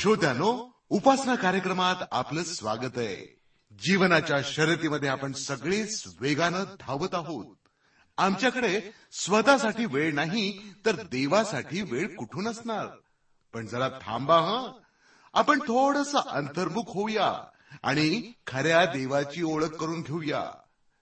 श्रोत्यानो 0.00 0.78
उपासना 0.88 1.34
कार्यक्रमात 1.34 1.96
आपलं 2.12 2.42
स्वागत 2.42 2.98
आहे. 2.98 3.40
जीवनाच्या 3.78 4.38
शर्यतीमध्ये 4.44 5.08
आपण 5.08 5.32
सगळेच 5.32 6.04
वेगानं 6.20 6.64
धावत 6.64 7.08
आहोत. 7.12 7.56
आमच्याकडे 8.18 8.80
स्वतःसाठी 9.12 9.84
वेळ 9.84 10.14
नाही 10.14 10.74
तर 10.86 10.94
देवासाठी 10.94 11.82
वेळ 11.82 12.16
कुठून 12.16 12.48
असणार? 12.48 12.86
पण 13.52 13.66
जरा 13.66 13.88
थांबा 13.88 14.40
हा. 14.40 14.72
आपण 15.34 15.60
थोडस 15.60 16.14
अंतर्मुख 16.14 16.82
होऊया 16.86 17.44
आणि 17.82 18.32
खऱ्या 18.46 18.84
देवाची 18.84 19.42
ओळख 19.42 19.68
करून 19.68 20.00
घेऊया. 20.00 20.50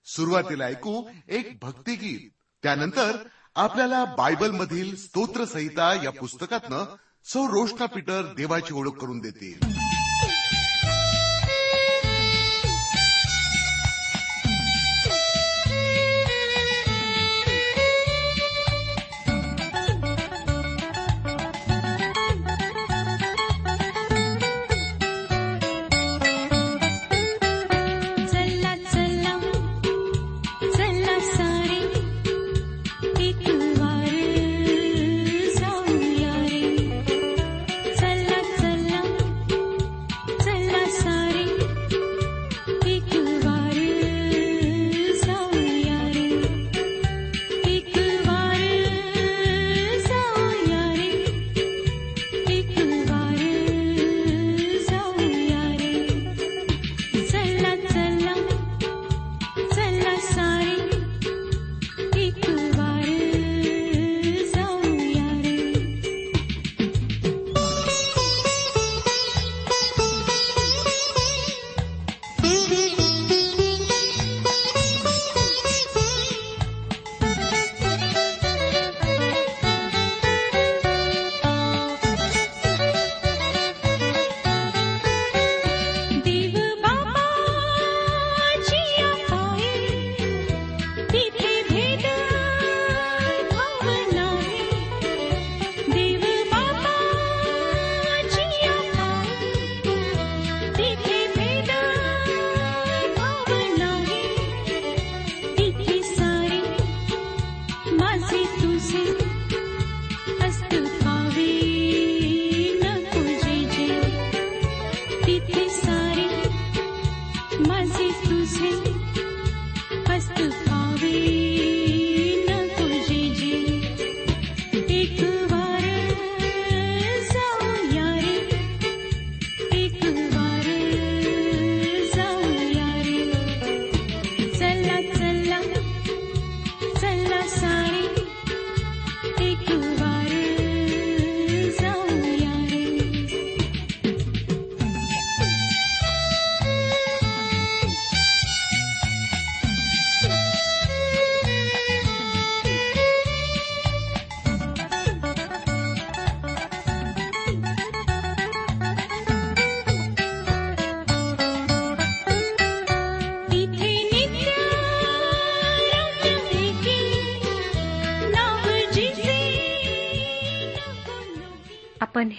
सुरुवातीला 0.07 0.65
ऐकू 0.65 1.11
एक 1.29 1.59
भक्तिगीत. 1.63 2.31
त्यानंतर 2.63 3.17
आपल्याला 3.55 4.05
बायबलमधील 4.05 4.97
स्तोत्रसहिता 4.97 6.05
या 6.05 6.11
पुस्तकातनं 6.11 6.97
सौ 7.33 7.47
रोष्टा 7.47 7.87
पीटर 7.87 8.23
देवाची 8.37 8.75
ओळख 8.75 8.93
करून 8.93 9.19
देतील. 9.19 9.88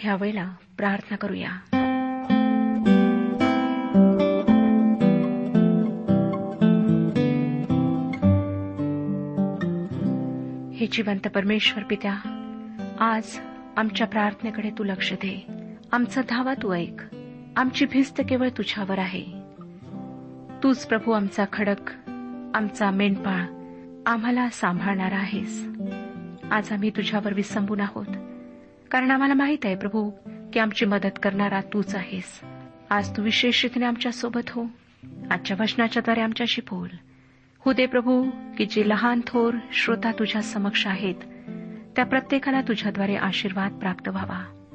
आपण 0.09 0.21
वेळेला 0.21 0.53
प्रार्थना 0.77 1.17
करूया. 1.17 1.49
हे 10.75 10.87
जिवंत 10.87 11.27
परमेश्वर 11.27 11.83
पित्या 11.83 12.13
आज 12.99 13.39
आमच्या 13.77 14.07
प्रार्थनेकडे 14.07 14.69
तू 14.69 14.83
लक्ष 14.83 15.13
दे. 15.13 15.45
आमचा 15.91 16.21
धावा 16.29 16.53
तू 16.53 16.73
ऐक. 16.73 17.01
आमची 17.57 17.85
भिस्त 17.85 18.21
केवळ 18.29 18.49
तुझ्यावर 18.49 18.99
आहे. 18.99 19.25
तूच 20.63 20.85
प्रभू 20.85 21.11
आमचा 21.11 21.45
खडक 21.53 22.09
आमचा 22.55 22.91
मेंढपाळ 22.91 23.41
आम्हाला 24.05 24.49
सांभाळणारा 24.49 25.17
आहेस. 25.17 25.67
आज 26.51 26.71
आम्ही 26.71 26.89
तुझ्यावर 26.89 27.33
विसंबून 27.33 27.79
आहोत. 27.79 28.18
कारण 28.91 29.11
आम्हाला 29.11 29.33
माहीत 29.33 29.57
आहे 29.63 29.75
प्रभू 29.75 30.11
की 30.53 30.59
आमची 30.59 30.85
मदत 30.85 31.19
करणारा 31.23 31.61
तूच 31.61 31.95
आहेस. 31.95 32.41
आज 32.89 33.17
तू 33.17 33.23
विशेष 33.23 33.63
रीतीने 33.63 33.85
आमच्यासोबत 33.85 34.49
हो. 34.49 34.65
आजच्या 35.31 35.57
वचनाच्याद्वारे 35.59 36.21
आमच्याशी 36.21 36.61
बोल. 36.61 36.87
हो 37.59 37.73
दे 37.73 37.85
प्रभू 37.85 38.29
की 38.57 38.65
जे 38.65 38.89
लहान 38.89 39.21
थोर 39.27 39.53
श्रोता 39.71 40.11
तुझ्या 40.11 40.41
समक्ष 40.41 40.87
आहेत 40.87 41.15
त्या 41.95 42.05
प्रत्येकाला 42.05 42.61
तुझ्याद्वारे 42.61 43.15
आशीर्वाद 43.15 43.71
प्राप्त 43.71 44.09
व्हावा. 44.09 44.65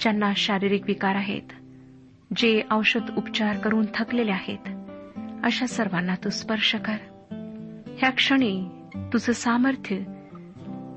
ज्यांना 0.00 0.32
शारीरिक 0.36 0.82
विकार 0.86 1.14
आहेत 1.14 1.52
जे 2.36 2.62
औषध 2.70 3.10
उपचार 3.16 3.56
करून 3.56 3.86
थकलेले 3.94 4.32
आहेत 4.32 4.68
अशा 5.44 5.66
सर्वांना 5.66 6.14
तू 6.14 6.30
स्पर्श 6.30 6.74
कर. 6.74 6.96
ह्या 7.98 8.10
क्षणी 8.10 8.68
तुझं 8.96 9.32
सामर्थ्य 9.32 9.96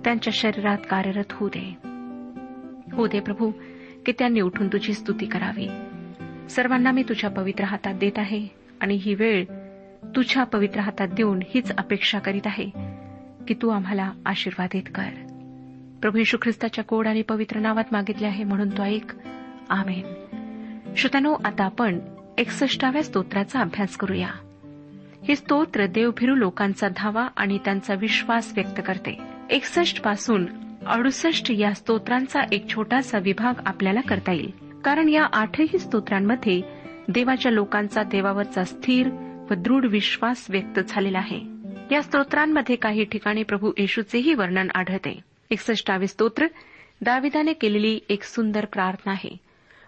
त्यांच्या 0.04 0.34
शरीरात 0.34 0.78
कार्यरत 0.90 1.32
होऊ 1.32 1.50
दे. 1.50 1.93
हो 2.94 3.08
दे 3.08 3.20
प्रभू 3.20 3.52
की 4.06 4.12
त्यांनी 4.12 4.42
उठून 4.42 4.68
तुझी 4.68 4.94
स्तुती 4.94 5.26
करावी? 5.26 5.68
सर्वांना 6.50 6.92
मी 6.92 7.04
तुझ्या 7.04 7.30
पवित्र 7.30 7.64
हातात 7.64 7.94
देत 7.94 8.20
आहे 8.20 8.48
आणि 8.82 8.96
ही 8.96 9.16
वेळ 9.16 9.46
तुझ्या 10.16 10.44
पवित्र 10.44 10.80
हातात 10.80 11.08
देऊन 11.08 11.40
हीच 11.48 11.72
अपेक्षा 11.78 12.20
करीत 12.20 12.42
आहे 12.46 12.70
की 13.48 13.54
तू 13.54 13.70
आम्हाला 13.70 14.12
आशीर्वादित 14.26 14.84
कर. 14.96 15.10
प्रभू 16.02 16.18
यशू 16.18 16.38
ख्रिस्ताच्या 16.42 16.84
कोड 16.84 17.08
आणि 17.08 17.22
पवित्र 17.22 17.60
नावात 17.60 17.84
मागितले 17.92 18.28
आहे 18.28 18.44
म्हणून 18.44 18.70
तो 18.70 18.84
ऐक. 18.84 19.14
आमेन. 19.70 20.14
श्रोत्यानो 20.98 21.36
आता 21.46 21.64
आपण 21.64 22.00
एकसष्टाव्या 22.38 23.04
स्तोत्राचा 23.04 23.60
अभ्यास 23.60 23.98
करूया. 23.98 24.30
हे 25.24 25.36
स्तोत्र 25.36 25.86
देवभिरू 25.86 26.36
लोकांचा 26.36 26.88
धावा 26.98 27.28
आणि 27.38 27.58
त्यांचा 27.58 27.94
विश्वास 27.94 28.52
व्यक्त 28.56 28.82
करते. 28.86 29.20
एकसष्टपासून 29.50 30.46
अडुसष्ट 30.88 31.52
या 31.52 31.74
स्तोत्रांचा 31.74 32.42
एक 32.52 32.70
छोटासा 32.70 33.20
विभाग 33.20 33.62
आपल्याला 33.66 34.02
करता 34.02 34.32
येईल. 34.32 34.52
कारण 34.84 35.10
या 35.10 35.26
आठही 35.34 35.80
स्तोत्रांमध्ये 35.80 36.62
देवाच्या 37.08 37.52
लोकांचा 37.52 38.04
देवावरचा 38.04 38.64
स्थिर 38.64 39.10
व 39.52 39.54
दृढ 39.58 39.86
विश्वास 39.86 40.46
व्यक्त 40.50 40.80
झालेला 40.88 41.18
आहे. 41.18 41.40
या 41.92 42.02
स्तोत्रांमध्ये 42.04 42.76
काही 42.76 43.04
ठिकाणी 43.04 43.44
प्रभू 43.44 43.72
येशूचेही 43.78 44.34
वर्णन 44.34 44.68
आढळते. 44.76 45.20
एकसष्टावे 45.50 46.08
स्तोत्र 46.08 46.48
दाविदाने 47.02 47.54
केलेली 47.54 48.00
एक 48.10 48.24
सुंदर 48.24 48.66
प्रार्थना 48.66 49.12
आहे. 49.12 49.38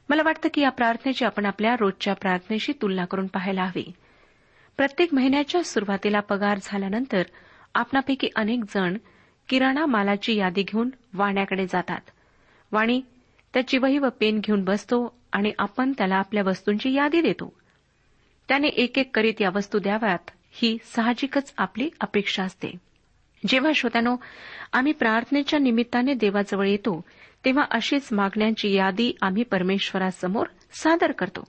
मला 0.09 0.21
वाटतं 0.25 0.49
की 0.53 0.61
या 0.61 0.69
प्रार्थनेची 0.69 1.25
आपण 1.25 1.45
आपल्या 1.45 1.75
रोजच्या 1.79 2.13
प्रार्थनेशी 2.13 2.73
तुलना 2.81 3.05
करून 3.05 3.27
पाहायला 3.27 3.63
हवी. 3.63 3.91
प्रत्येक 4.77 5.13
महिन्याच्या 5.13 5.63
सुरुवातीला 5.63 6.19
पगार 6.19 6.57
झाल्यानंतर 6.63 7.23
आपणापैकी 7.75 8.29
अनेक 8.35 8.63
जण 8.63 8.97
किराणा 9.49 9.85
मालाची 9.85 10.35
यादी 10.35 10.63
घेऊन 10.63 10.89
वाण्याकडे 11.13 11.65
जातात. 11.65 12.01
वाणी 12.71 13.01
त्याची 13.53 13.77
वही 13.77 13.97
व 13.97 14.07
पेन 14.19 14.39
घेऊन 14.39 14.63
बसतो 14.63 15.15
आणि 15.31 15.51
आपण 15.59 15.91
त्याला 15.97 16.15
आपल्या 16.15 16.43
वस्तूंची 16.45 16.93
यादी 16.93 17.21
देतो. 17.21 17.53
त्याने 18.47 18.67
एक 18.67 18.97
एक 18.97 19.15
करीत 19.15 19.33
या 19.39 19.49
वस्तू 19.55 19.79
द्याव्यात 19.79 20.31
ही 20.51 20.77
साहजिकच 20.83 21.53
आपली 21.57 21.89
अपेक्षा 22.01 22.43
असते. 22.43 22.71
जेव्हा 23.47 23.71
श्रोत्यानो 23.75 24.15
आम्ही 24.73 24.91
प्रार्थनेच्या 24.91 25.59
निमित्ताने 25.59 26.13
देवाजवळ 26.13 26.67
येतो 26.67 27.01
तेव्हा 27.45 27.63
अशीच 27.71 28.09
मागण्यांची 28.11 28.73
यादी 28.73 29.13
आम्ही 29.21 29.43
परमेश्वरासमोर 29.43 30.47
सादर 30.71 31.11
करतो. 31.11 31.47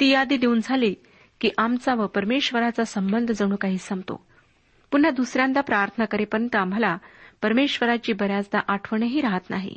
ती 0.00 0.08
यादी 0.08 0.36
देऊन 0.36 0.60
झाली 0.64 0.94
की 1.40 1.50
आमचा 1.58 1.94
व 1.94 2.06
परमेश्वराचा 2.06 2.84
संबंध 2.84 3.32
जणू 3.32 3.56
काही 3.56 3.78
संपतो. 3.78 4.27
पुन्हा 4.90 5.10
दुसऱ्यांदा 5.10 5.60
प्रार्थना 5.60 6.04
करेपर्यंत 6.04 6.56
आम्हाला 6.56 6.98
परमेश्वराची 7.42 8.12
बऱ्याचदा 8.12 8.60
आठवणही 8.68 9.20
राहत 9.20 9.50
नाही. 9.50 9.76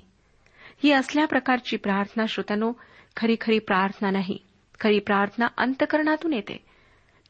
ही 0.83 0.91
असल्या 0.91 1.25
प्रकारची 1.25 1.77
प्रार्थना 1.77 2.25
श्रोत्यानो 2.25 2.73
खरी 3.17 3.35
खरी 3.41 3.59
प्रार्थना 3.59 4.11
नाही. 4.11 4.37
खरी 4.79 4.99
प्रार्थना 4.99 5.47
अंतकरणातून 5.57 6.33
येते. 6.33 6.65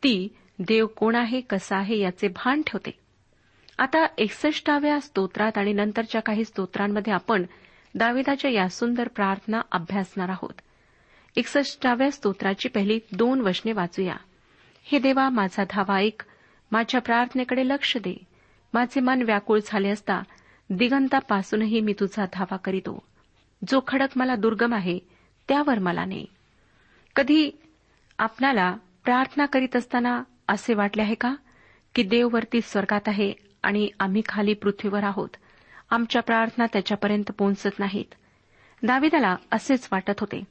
ती 0.03 0.27
देव 0.59 0.87
कोण 0.87 1.15
आहे 1.15 1.41
कसा 1.41 1.77
आहे 1.77 1.99
याचे 1.99 2.27
भान 2.27 2.61
ठेवते. 2.61 2.91
आता 3.77 4.05
एकसष्टाव्या 4.17 5.01
स्तोत्रात 5.01 5.57
आणि 5.57 5.73
नंतरच्या 5.73 6.21
काही 6.21 6.45
स्तोत्रांमध्ये 6.45 7.13
आपण 7.13 7.45
दाविदाच्या 7.95 8.51
या 8.51 8.69
सुंदर 8.69 9.07
प्रार्थना 9.07 9.61
अभ्यासणार 9.71 10.29
आहोत. 10.29 10.53
एकसष्टाव्या 11.35 12.11
स्तोत्राची 12.11 12.69
पहिली 12.69 12.99
दोन 13.11 13.41
वचने 13.41 13.71
वाचूया. 13.71 14.15
हे 14.83 14.99
देवा 14.99 15.29
माझा 15.29 15.63
धावा 15.63 15.95
ऐक. 15.95 16.23
माझ्या 16.71 17.01
प्रार्थनेकडे 17.01 17.67
लक्ष 17.67 17.97
दे. 17.97 18.23
माझे 18.73 18.99
मन 18.99 19.21
व्याकुळ 19.21 19.59
झाले 19.65 19.89
असता 19.89 20.21
दिगंतापासूनही 20.69 21.81
मी 21.81 21.93
तुझा 21.93 22.25
धावा 22.33 22.57
करीतो. 22.57 23.03
जो 23.69 23.79
खडक 23.87 24.07
मला 24.15 24.35
दुर्गम 24.35 24.73
आहे 24.73 24.99
त्यावर 25.47 25.79
मला 25.79 26.05
ने. 26.05 26.25
कधी 27.15 27.51
आपणाला 28.17 28.75
प्रार्थना 29.03 29.45
करीत 29.45 29.75
असताना 29.75 30.23
असे 30.47 30.73
वाटले 30.73 31.01
आहे 31.01 31.15
का? 31.15 31.35
की 31.95 32.03
देववरती 32.03 32.61
स्वर्गात 32.61 33.01
आहे 33.07 33.33
आणि 33.63 33.89
आम्ही 33.99 34.21
खाली 34.27 34.53
पृथ्वीवर 34.53 35.03
आहोत. 35.03 35.29
आमच्या 35.89 36.21
प्रार्थना 36.21 36.65
त्याच्यापर्यंत 36.65 37.31
पोहोचत 37.37 37.79
नाहीत. 37.79 38.13
दाविदाला 38.83 39.35
असेच 39.51 39.89
वाटत 39.91 40.19
होते. 40.19 40.43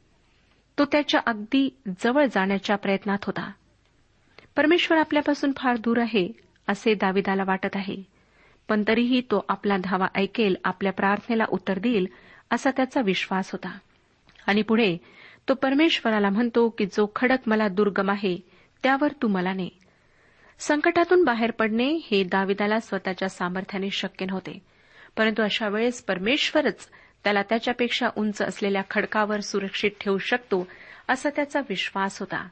तो 0.79 0.85
त्याच्या 0.85 1.21
अगदी 1.27 1.77
जवळ 1.89 2.25
जाण्याच्या 2.25 2.77
प्रयत्नात 2.77 3.19
होता. 3.23 3.51
परमेश्वर 4.61 4.99
आपल्यापासून 4.99 5.53
फार 5.57 5.77
दूर 5.77 5.99
आहे 5.99 6.33
असे 6.69 6.95
दाविदाला 6.95 7.43
वाटत 7.47 7.77
आहे. 7.77 8.03
पण 8.69 8.83
तरीही 8.89 9.21
तो 9.21 9.45
आपला 9.49 9.77
धावा 9.77 10.07
ऐकेल 10.15 10.57
आपल्या 10.65 10.93
प्रार्थनेला 10.93 11.45
उत्तर 11.49 11.79
देईल 11.79 12.07
असा 12.51 12.71
त्याचा 12.71 13.01
विश्वास 13.01 13.51
होता. 13.53 13.79
आणि 14.47 14.63
पुढे 14.63 14.97
तो 15.49 15.55
परमेश्वराला 15.55 16.31
म्हणतो 16.31 16.69
की 16.69 16.87
जो 16.87 17.13
खडक 17.17 17.37
मला 17.47 17.69
दुर्गम 17.69 18.11
आहे 18.11 18.39
त्यावर 18.83 19.09
तू 19.23 19.29
मला 19.29 19.53
ने. 19.53 19.69
संकटातून 20.59 21.25
बाहेर 21.25 21.51
पडणे 21.51 21.99
हे 22.11 22.25
दाविदाला 22.25 22.81
स्वतःच्या 22.81 23.29
सामर्थ्याने 23.29 23.91
शक्य 23.91 24.27
नव्हते. 24.27 24.59
परंतु 25.17 25.43
अशा 25.43 25.69
वेळेस 25.69 26.03
परमेश्वरच 26.03 26.89
त्याला 27.25 27.43
त्याच्यापेक्षा 27.43 28.09
उंच 28.17 28.43
असलेल्या 28.43 28.83
खडकावर 28.91 29.41
सुरक्षित 29.41 29.91
ठेवू 30.01 30.19
शकतो 30.19 30.69
असा 31.09 31.31
त्याचा 31.37 31.61
विश्वास 31.69 32.21
होता. 32.21 32.49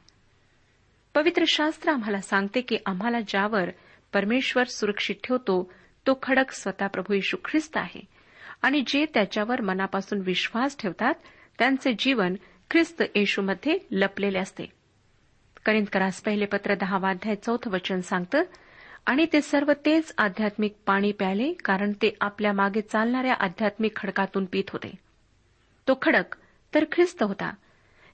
पवित्र 1.13 1.43
शास्त्र 1.47 1.91
आम्हाला 1.91 2.21
सांगते 2.21 2.61
की 2.61 2.77
आम्हाला 2.85 3.19
ज्यावर 3.19 3.69
परमेश्वर 4.13 4.63
सुरक्षित 4.63 5.15
ठेवतो 5.23 5.71
तो 6.07 6.19
खडक 6.23 6.51
स्वतः 6.51 6.87
प्रभू 6.87 7.13
येशू 7.13 7.37
ख्रिस्त 7.45 7.77
आहे. 7.77 8.01
आणि 8.61 8.83
जे 8.87 9.05
त्याच्यावर 9.13 9.61
मनापासून 9.61 10.21
विश्वास 10.21 10.77
ठेवतात 10.79 11.13
त्यांचे 11.59 11.93
जीवन 11.99 12.35
ख्रिस्त 12.71 13.03
येशूमध्ये 13.15 13.77
लपलेले 13.91 14.39
असते. 14.39 14.65
करिंदकरास 15.65 16.21
पहिले 16.21 16.45
पत्र 16.45 16.73
दहा 16.75 17.13
चौथं 17.35 17.71
वचन 17.71 17.99
सांगतं 17.99 18.41
आणि 19.05 19.25
ते 19.33 19.41
सर्व 19.41 19.71
तेच 19.85 20.13
आध्यात्मिक 20.17 20.75
पाणी 20.85 21.11
प्याले 21.11 21.53
कारण 21.53 21.91
ते 21.91 22.15
आपल्या 22.21 22.53
मागे 22.53 22.81
चालणाऱ्या 22.81 23.33
आध्यात्मिक 23.33 23.95
खडकातून 23.95 24.45
पीत 24.45 24.63
होते. 24.69 24.91
तो 25.87 25.99
खडक 26.01 26.35
तर 26.73 26.85
ख्रिस्त 26.91 27.23
होता 27.23 27.53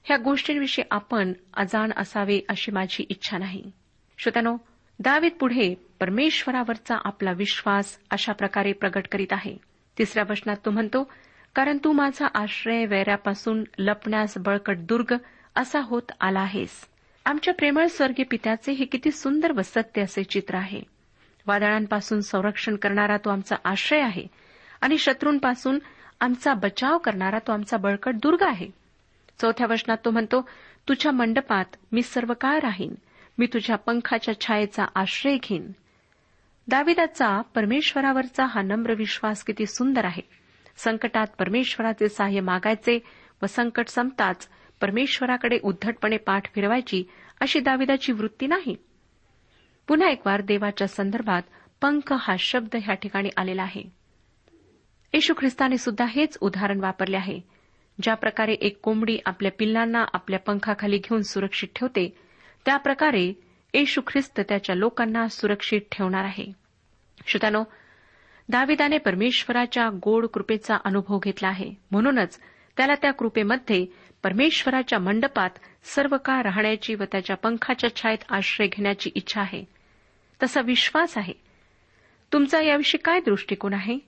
ह्या 0.08 0.16
गोष्टींविषयी 0.16 0.84
आपण 0.90 1.32
अजाण 1.54 1.90
असावे 1.96 2.40
अशी 2.48 2.72
माझी 2.72 3.06
इच्छा 3.08 3.38
नाही. 3.38 3.70
श्रोत्यानो 4.18 4.56
दावीद 4.98 5.32
पुढे 5.32 5.74
परमेश्वरावरचा 6.00 6.96
आपला 7.04 7.32
विश्वास 7.32 7.98
अशा 8.10 8.32
प्रकारे 8.32 8.72
प्रगट 8.72 9.08
करीत 9.12 9.26
आहे. 9.30 9.56
तिसऱ्या 9.98 10.24
वचनात 10.30 10.56
तो 10.64 10.70
म्हणतो 10.70 11.10
कारण 11.54 11.78
तू 11.84 11.92
माझा 11.92 12.26
आश्रय 12.34 12.86
वैऱ्यापासून 12.86 13.64
लपण्यास 13.78 14.38
बळकट 14.38 14.76
दुर्ग 14.78 15.16
असा 15.56 15.80
होत 15.80 16.02
आला 16.20 16.40
आहेस. 16.40 16.88
आमच्या 17.24 17.54
प्रेमळ 17.54 17.86
स्वर्गीय 17.86 18.24
पित्याचे 18.24 18.72
हे 18.72 18.84
किती 18.84 19.10
सुंदर 19.10 19.52
व 19.52 19.60
सत्य 19.60 20.02
असे 20.02 20.24
चित्र 20.24 20.54
आहे. 20.54 20.80
वादळांपासून 21.46 22.20
संरक्षण 22.20 22.76
करणारा 22.76 23.16
तो 23.16 23.30
आमचा 23.30 23.56
आश्रय 23.64 24.00
आहे 24.00 24.26
आणि 24.80 24.98
शत्रूंपासून 24.98 25.78
आमचा 26.20 26.54
बचाव 26.54 26.98
करणारा 26.98 27.38
तो 27.38 27.52
आमचा 27.52 27.76
बळकट 27.76 28.14
दुर्ग 28.14 28.42
आहे. 28.42 28.85
चौथ्या 29.42 29.66
वचनात 29.70 29.96
तो 30.04 30.10
म्हणतो 30.10 30.48
तुझ्या 30.88 31.12
मंडपात 31.12 31.64
मी 31.92 32.02
सर्व 32.02 32.32
काळ 32.40 32.58
राहीन. 32.58 32.94
मी 33.38 33.46
तुझ्या 33.46 33.76
पंखाच्या 33.76 34.40
छायेचा 34.40 34.84
आश्रय 34.94 35.36
घेईन. 35.36 35.72
दाविदाचा 36.68 37.40
परमेश्वरावरचा 37.40 38.44
हा 38.44 38.62
नम्र 38.62 38.94
विश्वास 38.94 39.44
किती 39.44 39.66
सुंदर 39.66 40.04
आहे. 40.04 40.22
संकटात 40.76 41.26
परमेश्वराचे 41.38 42.08
सहाय्य 42.08 42.40
मागायचे 42.40 42.98
व 43.42 43.46
संकट 43.46 43.88
संपताच 43.88 44.48
परमेश्वराकडे 44.80 45.58
उद्धटपणे 45.62 46.16
पाठ 46.16 46.54
फिरवायची 46.54 47.04
अशी 47.40 47.60
दाविदाची 47.60 48.12
वृत्ती 48.12 48.46
नाही. 48.46 48.76
पुन्हा 49.88 50.08
एक 50.08 50.26
वार 50.26 50.40
देवाच्या 50.40 50.88
संदर्भात 50.88 51.42
पंख 51.80 52.12
हा 52.12 52.36
शब्द 52.38 52.76
ह्या 52.76 52.94
ठिकाणी 52.94 53.28
आलेला 53.36 53.62
आहे. 53.62 53.82
येशू 55.12 55.34
ख्रिस्ताने 55.38 55.78
सुद्धा 55.78 56.04
हेच 56.04 56.38
उदाहरण 56.40 56.80
वापरले 56.80 57.16
आहे. 57.16 57.55
ज्या 58.02 58.14
प्रकारे 58.14 58.52
एक 58.52 58.80
कोंबडी 58.82 59.18
आपल्या 59.26 59.52
पिल्लांना 59.58 60.04
आपल्या 60.12 60.38
पंखाखाली 60.38 60.98
घेऊन 60.98 61.22
सुरक्षित 61.22 61.68
ठेवते 61.76 62.18
त्याप्रकारे 62.64 63.42
येशू 63.74 64.00
ख्रिस्त 64.06 64.40
त्याच्या 64.48 64.74
लोकांना 64.74 65.28
सुरक्षित 65.28 65.80
ठेवणार 65.92 66.24
आहे. 66.24 66.52
श्रोत्यानो 67.26 67.64
दाविदाने 68.48 68.98
परमेश्वराच्या 68.98 69.88
गोड 70.04 70.26
कृपेचा 70.26 70.76
अनुभव 70.84 71.18
घेतला 71.18 71.48
आहे. 71.48 71.74
म्हणूनच 71.90 72.40
त्याला 72.76 72.94
त्या 72.94 73.12
कृपेमध्ये 73.12 73.86
परमेश्वराच्या 74.22 74.98
मंडपात 74.98 75.50
सर्व 75.84 76.16
काळ 76.16 76.42
राहण्याची 76.42 76.94
व 76.94 77.02
त्याच्या 77.12 77.36
पंखाच्या 77.36 77.96
छायेत 77.96 78.18
आश्रय 78.28 78.66
घेण्याची 78.66 79.10
इच्छा 79.14 79.40
आहे. 79.40 79.64
तसा 80.42 80.60
विश्वास 80.60 81.18
आहे. 81.18 81.32
तुमचा 82.32 82.60
याविषयी 82.60 82.98
काय 83.04 83.20
दृष्टिकोन 83.20 83.74
आहे? 83.74 83.98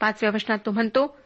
पाचव्या 0.00 0.30
वचनात 0.34 0.58
तो 0.66 0.70
म्हणतो 0.70 1.18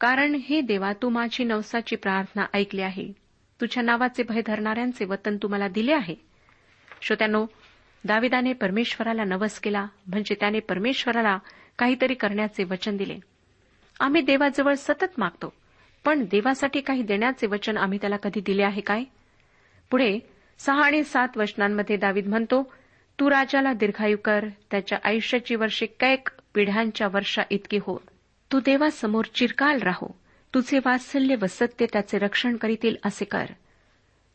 कारण 0.00 0.34
हे 0.34 0.60
देवा 0.60 0.92
तू 0.92 1.08
माझी 1.08 1.44
नवसाची 1.44 1.96
प्रार्थना 1.96 2.46
ऐकली 2.54 2.82
आहे. 2.82 3.12
तुझ्या 3.60 3.82
नावाचे 3.82 4.22
भय 4.22 4.40
धरणाऱ्यांचे 4.46 5.04
वतन 5.04 5.36
तू 5.36 5.48
मला 5.48 5.68
दिले 5.68 5.92
आहे. 5.92 6.14
श्रोत्यानो 7.02 7.46
दाविदाने 8.04 8.52
परमेश्वराला 8.52 9.24
नवस 9.24 9.58
केला 9.60 9.86
म्हणजे 10.06 10.34
त्याने 10.40 10.60
परमेश्वराला 10.60 11.38
काहीतरी 11.78 12.14
करण्याचे 12.14 12.64
वचन 12.64 12.96
दिले. 12.96 13.18
आम्ही 14.00 14.22
देवाजवळ 14.22 14.74
सतत 14.74 15.18
मागतो 15.18 15.52
पण 16.04 16.24
देवासाठी 16.24 16.80
काही 16.80 17.02
देण्याचे 17.02 17.46
वचन 17.46 17.76
आम्ही 17.76 17.98
त्याला 18.00 18.16
कधी 18.16 18.40
दिले 18.40 18.62
आहे 18.62 18.80
काय? 18.80 19.04
पुढे 19.90 20.18
सहा 20.58 20.84
आणि 20.84 21.04
सात 21.04 21.28
वचनांमध्ये 21.36 21.96
दावीद 21.96 22.26
म्हणतो 22.26 22.72
तू 23.20 23.30
राजाला 23.30 23.72
दीर्घायू 23.72 24.16
कर 24.24 24.46
त्याच्या 24.70 24.98
आयुष्याची 25.04 25.54
वर्षे 25.54 25.86
कैक 25.86 26.28
पिढ्यांच्या 26.54 27.08
वर्षा 27.12 27.42
इतकी 27.50 27.76
हो 27.76 28.02
तू 28.52 28.60
देवासमोर 28.60 29.24
चिरकाल 29.24 29.78
राहो. 29.78 30.20
तुझे 30.54 30.78
वात्सल्य 30.78 31.34
व 31.42 31.46
सत्य 31.46 31.86
त्याचे 31.92 32.18
रक्षण 32.18 32.56
करीतील 32.56 32.96
असे 33.04 33.24
कर. 33.24 33.44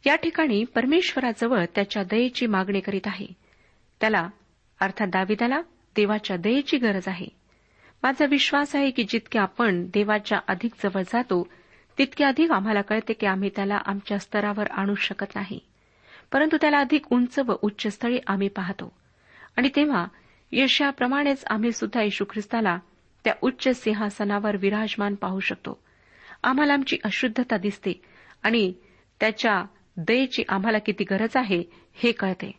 या 0.06 0.16
ठिकाणी 0.16 0.64
परमेश्वराजवळ 0.64 1.66
त्याच्या 1.76 2.04
दयेची 2.04 2.48
मागणी 2.48 2.80
करीत 2.80 3.02
आहे. 3.06 3.26
त्याला 4.02 4.30
अर्थात 4.80 5.08
दाविदाला 5.08 5.62
देवाच्या 5.96 6.38
दयेची 6.38 6.78
गरज 6.78 7.08
आहे. 7.08 7.28
माझा 8.04 8.26
विश्वास 8.26 8.76
आहे 8.76 8.92
की 8.92 9.04
जितके 9.04 9.40
आपण 9.40 9.86
देवाच्या 9.94 10.40
अधिक 10.48 10.72
जवळ 10.84 11.02
जातो 11.02 11.48
तितके 11.98 12.24
अधिक 12.24 12.52
आम्हाला 12.52 12.82
कळते 12.82 13.14
की 13.14 13.26
आम्ही 13.26 13.50
त्याला 13.56 13.78
आमच्या 13.86 14.20
स्तरावर 14.20 14.72
आणू 14.72 14.96
शकत 14.96 15.36
नाही. 15.36 15.60
परंतु 16.32 16.58
त्याला 16.62 16.78
अधिक 16.78 17.14
उंच 17.14 17.40
व 17.40 17.54
उच्चस्थळी 17.62 18.20
आम्ही 18.28 18.48
पाहतो. 18.48 18.94
आणि 19.58 19.70
तेव्हा 19.76 20.08
यशाप्रमाणेच 20.52 21.44
आम्ही 21.48 21.72
सुद्धा 21.72 22.02
येशू 22.02 22.26
ख्रिस्ताला 22.30 22.78
त्या 23.24 23.34
उच्च 23.42 23.84
सिंहासनावर 23.84 24.58
विराजमान 24.58 25.16
पाहू 25.16 25.40
शकतो. 25.40 25.84
आम्हाला 26.44 26.74
आमची 26.74 26.98
अशुद्धता 27.04 27.58
दिसते 27.58 28.02
आणि 28.44 28.74
त्याच्या 29.20 29.64
दयेची 29.98 30.44
आम्हाला 30.50 30.78
किती 30.78 31.04
गरज 31.04 31.30
आहे 31.36 31.64
हे 31.94 32.12
कळते. 32.12 32.52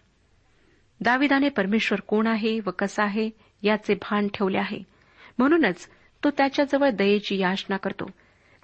दाविदाने 1.00 1.49
परमेश्वर 1.49 2.00
कोण 2.00 2.26
आहे 2.26 2.61
व 2.66 2.71
कसा 2.71 3.04
आहे 3.04 3.31
याचे 3.62 3.95
भान 3.95 4.28
ठेवले 4.35 4.59
आहे. 4.59 4.83
म्हणूनच 5.38 5.88
तो 6.25 6.31
त्याच्याजवळ 6.31 6.90
दयेची 6.90 7.38
याचना 7.38 7.76
करतो. 7.76 8.11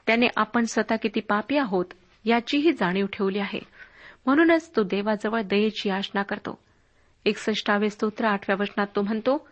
त्याने 0.06 0.26
आपण 0.36 0.64
स्वतः 0.64 0.96
किती 0.96 1.20
पापी 1.20 1.56
आहोत 1.56 1.84
याचीही 2.24 2.72
जाणीव 2.72 3.06
ठेवली 3.06 3.38
आहे. 3.38 3.60
म्हणूनच 4.26 4.76
तो 4.76 4.82
देवाजवळ 4.82 5.42
दयेची 5.42 5.88
याचना 5.88 6.22
करतो. 6.22 6.58
एकसष्टावे 7.24 7.90
स्तोत्र 7.90 8.24
आठव्या 8.24 8.56
वचनात 8.60 8.86
तो 8.96 9.02
म्हणतो 9.02 9.48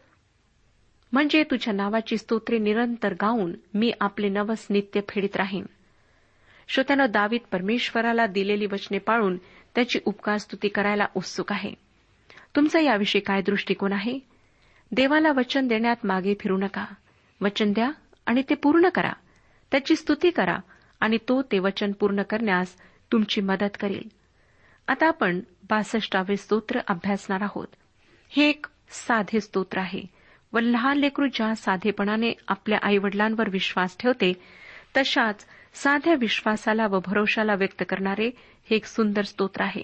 म्हणजे 1.16 1.44
तुझ्या 1.44 1.74
नावाची 1.74 2.18
स्तोत्रे 2.18 2.58
निरंतर 2.58 3.12
गाऊन 3.12 3.54
मी 3.74 3.92
आपले 4.00 4.28
नवस 4.28 4.66
नित्य 4.70 5.00
फेडीत 5.08 5.36
राहीन. 5.36 5.66
श्रोत्यानं 6.68 7.06
दावीत 7.10 7.40
परमेश्वराला 7.52 8.26
दिलेली 8.26 8.66
वचने 8.66 8.98
पाळून 8.98 9.36
त्याची 9.74 9.98
उपकार 10.04 10.36
स्तुती 10.36 10.68
करायला 10.68 11.06
उत्सुक 11.14 11.52
आहे. 11.52 11.74
तुमचा 12.56 12.80
याविषयी 12.80 13.20
काय 13.20 13.42
दृष्टिकोन 13.42 13.92
आहे? 13.92 14.18
देवाला 14.92 15.32
वचन 15.32 15.68
देण्यात 15.68 15.96
मागे 16.04 16.34
फिरू 16.40 16.56
नका. 16.56 16.84
वचन 17.40 17.72
द्या 17.72 17.90
आणि 18.26 18.42
ते 18.50 18.54
पूर्ण 18.54 18.88
करा. 18.88 19.12
त्याची 19.70 19.96
स्तुती 19.96 20.30
करा 20.30 20.58
आणि 21.00 21.18
तो 21.28 21.42
ते 21.42 21.58
वचन 21.58 21.92
पूर्ण 21.92 22.22
करण्यास 22.22 22.76
तुमची 23.12 23.40
मदत 23.40 23.76
करेल. 23.80 24.08
आता 24.88 25.06
आपण 25.06 25.40
बासष्टावे 25.70 26.36
स्तोत्र 26.36 26.80
अभ्यासणार 26.88 27.40
आहोत. 27.40 27.68
हे 28.28 28.48
एक 28.48 28.66
साधे 28.90 29.40
स्तोत्र 29.40 29.78
आहे. 29.78 30.15
व 30.56 30.58
लहान 30.58 30.98
लेकरू 30.98 31.26
ज्या 31.26 31.54
साधेपणाने 31.54 32.32
आपल्या 32.48 32.78
आईवडिलांवर 32.82 33.50
विश्वास 33.50 33.96
ठेवते 33.98 34.32
तशाच 34.96 35.46
साध्या 35.74 36.14
विश्वासाला 36.14 36.86
व 36.86 36.98
भरोशाला 37.06 37.54
व्यक्त 37.54 37.82
करणारे 37.88 38.30
हे 38.70 38.76
एक 38.76 38.84
सुंदर 38.84 39.22
स्तोत्र 39.22 39.62
आहे. 39.62 39.82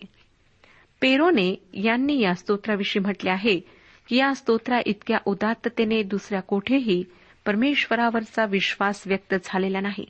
पेरोने 1.01 1.55
यांनी 1.75 2.21
या 2.21 2.35
स्तोत्राविषयी 2.35 3.03
म्हटले 3.03 3.31
आहे 3.31 3.61
की 4.09 4.17
या 4.17 4.35
स्तोत्रा 4.35 4.81
इतक्या 4.87 5.19
उदात्ततेने 5.27 6.03
दुसऱ्या 6.03 6.41
कोठेही 6.41 7.05
परमेश्वरावरचा 7.47 8.45
विश्वास 8.45 9.03
व्यक्त 9.07 9.35
झालेला 9.45 9.81
नाही. 9.81 10.05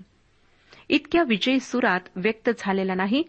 इतक्या 0.88 1.22
विजयी 1.22 1.60
सुरात 1.60 2.00
व्यक्त 2.16 2.50
झालेला 2.58 2.94
नाही 2.94 3.22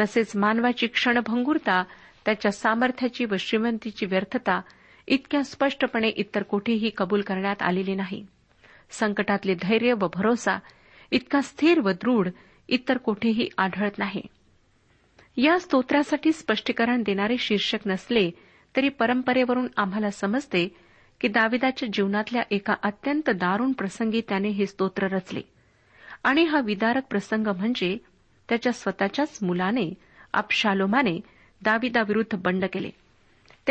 तसेच 0.00 0.36
मानवाची 0.36 0.86
क्षणभंगुरता 0.86 1.84
त्याच्या 2.24 2.52
सामर्थ्याची 2.52 3.24
व 3.24 3.36
श्रीमंतीची 3.38 4.06
व्यर्थता 4.06 4.60
इतक्या 5.10 5.44
स्पष्टपणे 5.44 6.08
इतर 6.08 6.42
कोठेही 6.42 6.90
कबूल 6.96 7.20
करण्यात 7.20 7.62
आलेली 7.62 7.94
नाही. 7.94 8.26
संकटातले 8.90 9.54
धैर्य 9.54 9.92
व 9.92 10.06
भरोसा 10.14 10.58
इतका 11.10 11.40
स्थिर 11.40 11.80
व 11.80 11.90
दृढ 11.90 12.28
इतर 12.68 12.96
कोठेही 12.96 13.48
आढळत 13.58 13.98
नाही. 13.98 14.22
या 15.36 15.58
स्तोत्रासाठी 15.58 16.32
स्पष्टीकरण 16.32 17.02
देणारे 17.02 17.36
शीर्षक 17.38 17.78
नसले 17.86 18.30
तरी 18.76 18.88
परंपरेवरून 18.88 19.66
आम्हाला 19.76 20.10
समजते 20.10 20.76
की 21.20 21.28
दाविदाच्या 21.28 21.88
जीवनातल्या 21.92 22.42
एका 22.50 22.74
अत्यंत 22.82 23.30
दारुण 23.30 23.72
प्रसंगी 23.72 24.20
त्याने 24.28 24.48
हे 24.48 24.66
स्तोत्र 24.66 25.06
रचले. 25.06 25.40
आणि 26.24 26.44
हा 26.44 26.60
विदारक 26.60 27.02
प्रसंग 27.10 27.46
म्हणजे 27.46 27.98
त्याच्या 28.48 28.72
स्वतःच्याच 28.72 29.38
मुलाने 29.42 29.94
अपशालोमाने 30.34 31.20
दाविदाविरुद्ध 31.62 32.38
बंड 32.38 32.64
केले. 32.64 32.90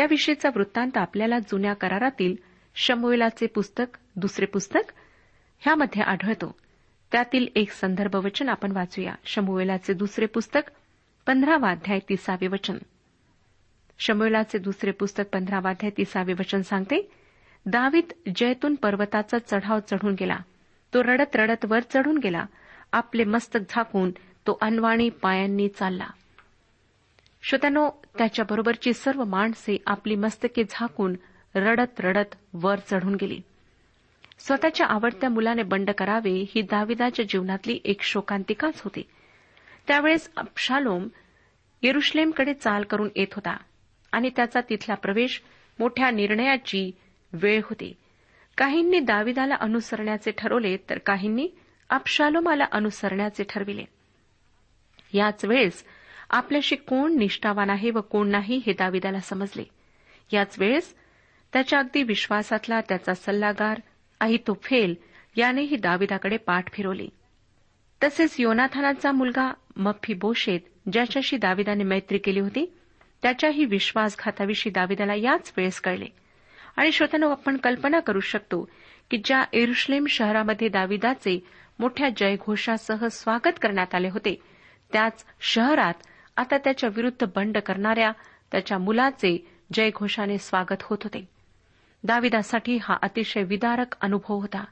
त्याविषयीचा 0.00 0.48
वृत्तांत 0.54 0.96
आपल्याला 0.96 1.38
जुन्या 1.38 1.74
करारातील 1.74 2.36
शमुवेलाचे 2.74 3.46
पुस्तक 3.46 3.98
दुसरे 4.16 4.46
पुस्तक 4.46 4.92
ह्यामध्ये 5.58 6.02
आढळतो. 6.02 6.54
त्यातील 7.12 7.46
एक 7.54 7.70
संदर्भ 7.70 8.14
वचन 8.14 8.48
आपण 8.48 8.72
वाचूया. 8.72 9.14
शमुवेलाचे 9.24 9.92
दुसरे 9.92 10.26
पुस्तक 10.26 10.60
पंधरावा 11.26 11.70
अध्याय 11.70 11.98
तिसावे 12.08 12.46
वचन. 12.46 12.78
शमुवेलाचे 13.98 14.58
दुसरे 14.58 14.90
पुस्तक 14.90 15.24
पंधरावा 15.32 15.70
अध्याय 15.70 15.90
तिसावे 15.98 16.32
वचन 16.32 16.62
सांगते 16.62 17.10
दावीत 17.66 18.12
जैतून 18.36 18.74
पर्वताचा 18.74 19.38
चढाव 19.38 19.78
चढून 19.90 20.16
गेला. 20.20 20.36
तो 20.94 21.02
रडत 21.02 21.36
रडत 21.36 21.64
वर 21.64 21.80
चढून 21.80 22.18
गेला. 22.18 22.44
आपले 22.92 23.24
मस्तक 23.24 23.60
झाकून 23.70 24.10
तो 24.46 24.58
अनवाणी 24.60 25.08
पायांनी 25.08 25.68
चालला. 25.68 26.06
श्रोत्यानो 27.42 27.90
त्याच्याबरोबरची 28.18 28.92
सर्व 28.92 29.24
माणसे 29.24 29.76
आपली 29.86 30.14
मस्तके 30.16 30.62
झाकून 30.70 31.16
रडत 31.54 32.00
रडत 32.00 32.36
वर 32.54 32.78
चढून 32.78 33.14
गेली. 33.14 33.40
स्वतःच्या 34.38 34.86
आवडत्या 34.86 35.30
मुलाने 35.30 35.62
बंड 35.62 35.90
करावे 35.90 36.44
ही 36.54 36.62
दाविदाच्या 36.62 37.24
जीवनातली 37.28 37.78
एक 37.84 38.02
शोकांतिकाच 38.02 38.82
होती. 38.82 39.02
त्यावेळेस 39.88 40.30
अबशालोम 40.36 41.08
येरुश्लेमकडे 41.82 42.54
चाल 42.54 42.82
करून 42.82 43.08
येत 43.16 43.26
होता 43.32 43.56
आणि 44.12 44.30
त्याचा 44.36 44.60
तिथला 44.60 44.94
प्रवेश 44.94 45.42
मोठ्या 45.78 46.10
निर्णयाची 46.10 46.90
वेळ 47.32 47.60
होती. 47.64 47.92
काहींनी 48.58 49.00
दाविदाला 49.00 49.54
अनुसरण्याचे 49.60 50.30
ठरवले 50.38 50.76
तर 50.76 50.98
काहींनी 50.98 51.48
अबशालोमाला 51.90 52.64
अनुसरण्याचे 52.72 53.44
ठरविले. 53.48 53.84
याच 55.12 55.44
वेळेस 55.44 55.84
आपल्याशी 56.30 56.76
कोण 56.76 57.16
निष्ठावान 57.16 57.70
आहे 57.70 57.90
व 57.90 58.00
कोण 58.00 58.30
नाही 58.30 58.62
हे 58.66 58.72
दाविदाला 58.72 59.20
समजले. 59.20 59.64
याच 60.32 60.56
वेळेस 60.58 60.94
त्याच्या 61.52 61.78
अगदी 61.78 62.02
विश्वासातला 62.02 62.80
त्याचा 62.80 63.14
सल्लागार 63.14 63.80
फेल 64.62 64.94
यानेही 65.36 65.76
दाविदाकडे 65.76 66.36
पाठ 66.36 66.72
फिरवली. 66.72 67.08
तसेच 68.04 68.36
योनाथानाचा 68.38 69.12
मुलगा 69.12 69.52
मफ्फी 69.76 70.14
बोशेत 70.14 70.60
ज्याच्याशी 70.92 71.36
दाविदाने 71.36 71.84
मैत्री 71.84 72.18
केली 72.18 72.40
होती 72.40 72.74
त्याच्याही 73.22 73.64
विश्वासघाताविषयी 73.64 74.72
दाविदाला 74.72 75.14
याच 75.14 75.52
वेळेस 75.56 75.80
कळले. 75.80 76.06
आणि 76.76 76.92
श्रोत्यानो 76.92 77.30
आपण 77.30 77.56
कल्पना 77.56 78.00
करू 78.00 78.20
शकतो 78.20 78.70
की 79.10 79.16
ज्या 79.24 79.44
एरुश्लेम 79.52 80.06
शहरामध्ये 80.06 80.68
दाविदाचे 80.68 81.46
मोठ्या 81.78 82.08
जयघोषासह 82.16 83.06
स्वागत 83.06 83.58
करण्यात 83.62 83.94
आले 83.94 84.08
होते 84.08 84.40
त्याच 84.92 85.24
शहरात 85.40 85.94
आता 86.40 86.58
त्याच्या 86.58 86.90
विरुद्ध 86.96 87.26
बंड 87.36 87.58
करणाऱ्या 87.58 88.12
त्याच्या 88.52 88.78
मुलाचे 88.78 89.46
जयघोषाने 89.72 90.38
स्वागत 90.38 90.82
होत 90.82 90.98
होते. 91.02 91.28
दाविदासाठी 92.04 92.78
हा 92.82 92.96
अतिशय 93.02 93.42
विदारक 93.42 93.96
अनुभव 94.00 94.34
होता. 94.34 94.64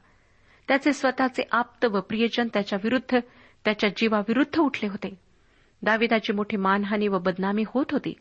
त्याचे 0.68 0.92
स्वतःचे 0.92 1.42
आप्त 1.52 1.84
व 1.84 2.00
प्रियजन 2.00 2.48
त्याच्या 2.52 2.78
विरुद्ध 2.84 3.18
त्याच्या 3.64 3.90
जीवाविरुद्ध 3.96 4.58
उठले 4.58 4.88
होते. 4.88 5.18
दाविदाची 5.82 6.32
मोठी 6.32 6.56
मानहानी 6.56 7.08
व 7.08 7.18
बदनामी 7.18 7.64
होत 7.66 7.86
होती. 7.92 8.14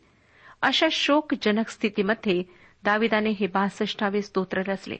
अशा 0.62 0.86
शोकजनक 0.92 1.68
स्थितीमध्ये 1.68 2.42
दाविदाने 2.84 3.30
हे 3.30 3.46
बासष्टावे 3.46 4.22
स्तोत्र 4.22 4.62
रचले. 4.66 4.96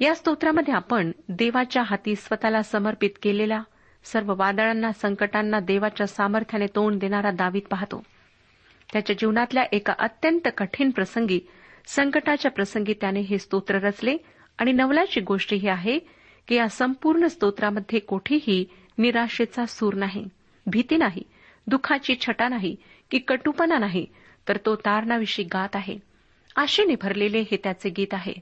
या 0.00 0.14
स्तोत्रामध्ये 0.14 0.74
आपण 0.74 1.10
देवाच्या 1.28 1.82
हाती 1.82 2.14
स्वतःला 2.14 2.62
समर्पित 2.62 3.10
केलेल्या 3.22 3.60
सर्व 4.04 4.34
वादळांना 4.36 4.92
संकटांना 4.92 5.60
देवाच्या 5.60 6.06
सामर्थ्याने 6.06 6.66
तोंड 6.66 6.98
देणारा 6.98 7.30
दावीत 7.30 7.62
पाहतो. 7.70 8.02
त्याच्या 8.92 9.16
जीवनातल्या 9.18 9.62
एका 9.72 9.94
अत्यंत 9.98 10.48
कठीण 10.56 10.90
प्रसंगी 10.90 11.40
संकटाच्या 11.86 12.50
प्रसंगी 12.50 12.94
त्याने 13.00 13.20
हे 13.20 13.38
स्तोत्र 13.38 13.74
रचले. 13.74 14.16
आणि 14.58 14.72
नवलाची 14.72 15.20
गोष्ट 15.20 15.54
ही 15.54 15.68
आहे 15.68 15.98
की 16.48 16.54
या 16.54 16.68
संपूर्ण 16.68 17.26
स्तोत्रामध्ये 17.26 17.98
कोठेही 17.98 18.64
निराशेचा 18.98 19.66
सूर 19.66 19.94
नाही 19.94 20.28
भीती 20.66 20.96
नाही 20.96 21.22
दुःखाची 21.66 22.14
छटा 22.20 22.48
नाही 22.48 22.76
की 23.10 23.18
कटुपणा 23.18 23.78
नाही 23.78 24.06
तर 24.48 24.56
तो 24.66 24.76
तारणाविषयी 24.76 25.44
गात 25.44 25.68
आहे. 25.74 25.98
आशेने 26.56 26.94
भरलेले 27.02 27.40
हे 27.40 27.56
त्याचे 27.56 27.90
गीत 27.90 28.14
आहे. 28.14 28.32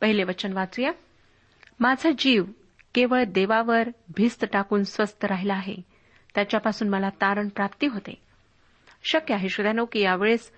पहिले 0.00 0.24
वचन 0.24 0.52
वाचूया. 0.52 0.92
माझा 1.80 2.10
जीव 2.18 2.44
केवळ 2.96 3.24
देवावर 3.24 3.88
भिस्त 4.16 4.44
टाकून 4.52 4.82
स्वस्थ 4.82 5.24
राहिला 5.24 5.54
आहे. 5.54 5.76
त्याच्यापासून 6.34 6.88
मला 6.88 7.08
तारण 7.08 7.48
प्राप्ती 7.48 7.86
होते. 7.86 8.14
शक्य 9.04 9.34
आहे 9.34 9.48
श्रोत्यानो 9.48 9.84
की 9.84 10.00
यावेळेस 10.00 10.52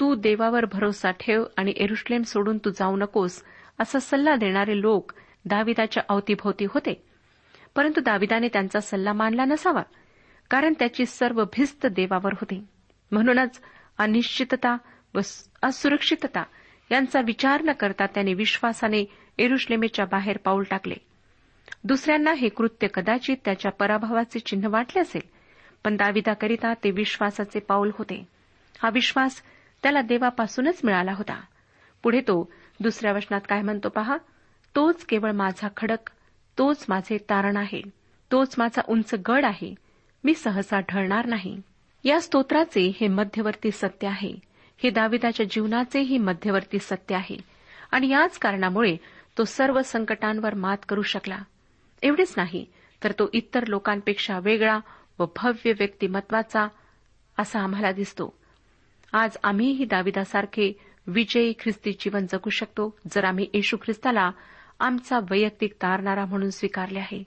तू 0.00 0.14
देवावर 0.14 0.64
भरोसा 0.64 1.10
ठेव 1.10 1.44
आणि 1.56 1.72
एरुश्लेम 1.76 2.22
सोडून 2.22 2.58
तू 2.58 2.70
जाऊ 2.70 2.96
नकोस 2.96 3.42
असा 3.80 3.98
सल्ला 3.98 4.36
देणारे 4.36 4.80
लोक 4.80 5.12
दाविदाच्या 5.44 6.02
अवतीभोवती 6.08 6.64
होते. 6.64 7.04
परंतु 7.76 8.00
दाविदाने 8.00 8.48
त्यांचा 8.48 8.80
सल्ला 8.80 9.12
मानला 9.12 9.44
नसावा 9.44 9.82
कारण 10.50 10.74
त्याची 10.78 11.06
सर्व 11.06 11.44
भिस्त 11.44 11.86
देवावर 11.86 12.32
होती. 12.32 12.64
म्हणूनच 13.12 13.60
अनिश्चितता 13.98 14.76
व 15.14 15.18
असुरक्षितता 15.62 16.42
यांचा 16.92 17.20
विचार 17.20 17.62
न 17.62 17.72
करता 17.72 18.06
त्याने 18.06 18.34
विश्वासाने 18.34 19.04
एरुश्लेमेच्या 19.38 20.04
बाहेर 20.04 20.36
पाऊल 20.36 20.64
टाकले. 20.64 20.94
दुसऱ्यांना 21.84 22.32
हे 22.32 22.48
कृत्य 22.48 22.86
कदाचित 22.94 23.36
त्याच्या 23.44 23.70
पराभवाचे 23.70 24.38
चिन्ह 24.38 24.68
वाटले 24.68 25.00
असेल 25.00 25.20
पण 25.84 25.96
दाविदाकरिता 25.96 26.74
ते 26.74 26.90
विश्वासाचे 26.90 27.60
पाऊल 27.60 27.90
होते. 27.94 28.28
हा 28.82 28.90
विश्वास 28.90 29.42
त्याला 29.82 30.00
देवापासूनच 30.00 30.80
मिळाला 30.84 31.12
होता. 31.12 31.40
पुढे 32.02 32.20
तो 32.20 32.52
दुसऱ्या 32.80 33.12
वचनात 33.12 33.40
काय 33.48 33.62
म्हणतो 33.62 33.88
पहा? 33.88 34.16
तोच 34.76 35.04
केवळ 35.04 35.32
माझा 35.32 35.68
खडक 35.76 36.10
तोच 36.58 36.86
माझे 36.88 37.18
तारण 37.18 37.56
आहे 37.56 37.82
तोच 38.32 38.54
माझा 38.58 38.82
उंच 38.88 39.14
गड 39.28 39.44
आहे 39.44 39.74
मी 40.24 40.34
सहसा 40.34 40.80
ढळणार 40.80 41.26
नाही. 41.26 41.60
या 42.04 42.20
स्तोत्राचे 42.20 42.92
हे 43.00 43.08
मध्यवर्ती 43.08 43.70
सत्य 43.70 44.08
आहे. 44.08 44.34
हे 44.82 44.90
दाविदाच्या 44.90 45.46
जीवनाचेही 45.50 46.18
मध्यवर्ती 46.18 46.78
सत्य 46.78 47.14
आहे. 47.14 47.36
आणि 47.90 48.08
याच 48.08 48.38
कारणामुळे 48.38 48.96
तो 49.38 49.44
सर्व 49.44 49.82
संकटांवर 49.82 50.54
मात 50.54 50.76
करू 50.88 51.02
शकला. 51.02 51.38
एवढेच 52.02 52.34
नाही 52.36 52.64
तर 53.04 53.12
तो 53.12 53.28
इतर 53.32 53.66
लोकांपेक्षा 53.66 54.38
वेगळा 54.38 54.78
व 55.18 55.26
भव्य 55.36 55.72
व्यक्तिमत्वाचा 55.72 56.66
असा 57.38 57.60
आम्हाला 57.60 57.92
दिसतो. 57.92 58.34
आज 59.12 59.36
आम्हीही 59.42 59.84
दाविदासारखे 59.84 60.72
विजयी 61.06 61.52
ख्रिस्ती 61.60 61.92
जीवन 61.92 62.26
जगू 62.26 62.50
शकतो 62.50 62.96
जर 63.12 63.24
आम्ही 63.24 63.46
येशू 63.54 63.76
ख्रिस्ताला 63.76 64.30
आमचा 64.80 65.18
वैयक्तिक 65.30 65.72
तारणारा 65.72 66.24
म्हणून 66.24 66.50
स्वीकारले 66.50 66.98
आहे. 66.98 67.22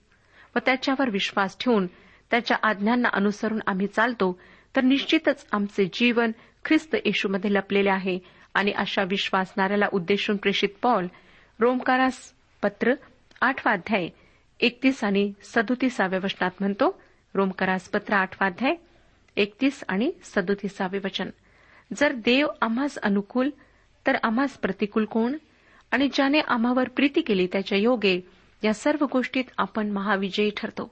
व 0.56 0.60
त्याच्यावर 0.66 1.10
विश्वास 1.10 1.58
ठेवून 1.60 1.88
त्याच्या 2.32 2.58
आज्ञांना 2.64 3.10
अनुसरून 3.14 3.60
आम्ही 3.68 3.88
चालतो 3.88 4.40
तर 4.76 4.82
निश्चितच 4.82 5.46
आमचे 5.52 5.86
जीवन 5.94 6.32
ख्रिस्त 6.66 6.96
येशूमध्ये 7.06 7.54
लपलेले 7.54 7.90
आहे 7.90 8.20
आणि 8.54 8.72
अशा 8.72 9.04
विश्वासणाऱ्याला 9.04 9.86
उद्देशून 9.94 10.38
प्रेषित 10.38 10.70
पॉल 10.82 11.08
रोमकारास 11.60 12.34
पत्र 12.64 12.94
आठवा 13.42 13.72
अध्याय 13.72 14.08
एकतीस 14.62 15.04
आणि 15.04 15.34
सदोतीसाव्या 15.44 16.20
वचनात 16.24 16.52
म्हणतो. 16.60 17.02
रोमकरासपत्र 17.36 18.26
पत्र 18.26 18.70
एकतीस 19.38 19.84
आणि 19.88 20.12
सदोतीसावे 20.24 20.98
वचन 20.98 21.30
जर 21.98 22.12
देव 22.12 22.48
आम्हास 22.62 22.98
अनुकूल 22.98 23.50
तर 24.08 24.18
आम्हास 24.24 24.58
प्रतिकूल 24.58 25.06
कोण? 25.06 25.38
आणि 25.92 26.10
ज्याने 26.14 26.40
आम्हावर 26.48 26.90
प्रीती 26.90 27.22
केली 27.22 27.48
त्याच्या 27.52 27.78
योगे 27.78 28.28
या 28.64 28.74
सर्व 28.74 29.06
गोष्टीत 29.12 29.44
आपण 29.58 29.92
महाविजयी 29.92 30.52
ठरतो. 30.58 30.92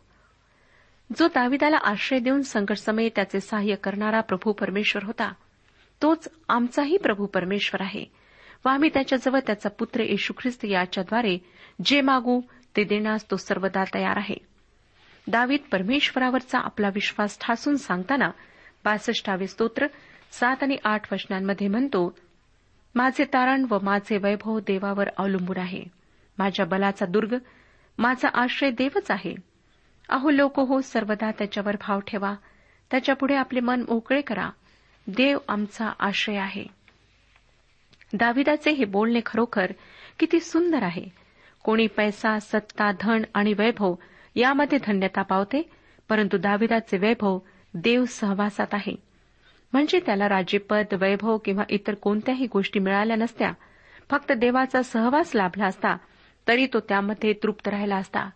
जो 1.17 1.27
दाविदाला 1.27 1.77
आश्रय 1.77 2.19
देऊन 2.19 2.41
संकटसमयी 2.41 3.09
त्याचे 3.15 3.39
सहाय्य 3.39 3.75
करणारा 3.75 4.21
प्रभू 4.21 4.51
परमेश्वर 4.51 5.03
होता 5.03 5.33
तोच 6.01 6.27
आमचाही 6.49 6.97
प्रभू 6.97 7.25
परमेश्वर 7.25 7.81
आहे. 7.81 8.05
व 8.65 8.69
आम्ही 8.69 8.89
त्याच्याजवळ 8.93 9.39
त्याचा 9.39 9.69
पुत्र 9.69 10.01
येशू 10.01 10.33
ख्रिस्त 10.41 10.65
याच्याद्वारे 10.65 11.37
जे 11.85 12.01
मागू 12.01 12.41
ते 12.75 12.83
देण्यास 12.83 13.31
तो 13.31 13.37
सर्वदा 13.37 13.83
तयार 13.93 14.17
आहे. 14.17 14.35
दावीद 15.27 15.59
परमेश्वरावरचा 15.71 16.59
आपला 16.59 16.87
विश्वास 16.87 17.37
ठासून 17.41 17.75
सांगताना 17.75 18.29
बासष्टावे 18.85 19.47
स्तोत्र 19.47 19.87
सात 20.31 20.57
आणि 20.61 20.77
आठ 20.83 21.13
वचनांमध्ये 21.13 21.67
म्हणतो 21.67 22.17
माझे 22.95 23.23
तारण 23.23 23.65
व 23.69 23.77
माझे 23.83 24.17
वैभव 24.17 24.59
देवावर 24.59 25.09
अवलंबून 25.17 25.57
आहे. 25.57 25.83
माझ्या 26.37 26.65
बलाचा 26.65 27.05
दुर्ग 27.05 27.35
माझा 27.97 28.29
आश्रय 28.33 28.71
देवच 28.71 29.11
आहे. 29.11 29.35
अहो 30.09 30.29
लोक 30.29 30.59
हो 30.59 30.81
सर्वदा 30.81 31.31
त्याच्यावर 31.31 31.75
भाव 31.75 31.99
ठेवा. 31.99 32.35
त्याच्यापुढे 32.91 33.35
आपले 33.35 33.59
मन 33.59 33.81
मोकळे 33.81 34.21
करा. 34.21 34.49
देव 35.07 35.37
आमचा 35.47 35.93
आश्रय 35.99 36.37
आहे. 36.37 36.65
दाविदाचे 38.13 38.71
हे 38.71 38.85
बोलणे 38.85 39.19
खरोखर 39.25 39.71
किती 40.19 40.39
सुंदर 40.39 40.83
आहे. 40.83 41.05
कोणी 41.63 41.87
पैसा 41.87 42.39
सत्ता 42.39 42.91
धन 43.01 43.21
आणि 43.33 43.53
वैभव 43.53 43.95
यामध्ये 44.35 44.79
धन्यता 44.83 45.21
पावते 45.21 45.69
परंतु 46.09 46.37
दाविदाचे 46.37 46.97
वैभव 46.97 47.39
देव 47.73 48.05
सहवासात 48.05 48.67
आहे. 48.73 48.95
म्हणजे 49.73 49.99
त्याला 50.05 50.29
राज्यपद 50.29 50.93
वैभव 50.93 51.37
किंवा 51.37 51.63
इतर 51.69 51.93
कोणत्याही 51.93 52.47
गोष्टी 52.47 52.79
मिळाल्या 52.79 53.15
नसत्या. 53.15 53.51
फक्त 54.09 54.31
देवाचा 54.31 54.81
सहवास 54.81 55.31
लाभला 55.35 55.65
असता 55.65 55.97
तरी 56.47 56.67
तो 56.73 56.79
त्यामध्ये 56.79 57.33
तृप्त 57.33 57.67
राहिला 57.67 57.95
असता. 57.95 58.29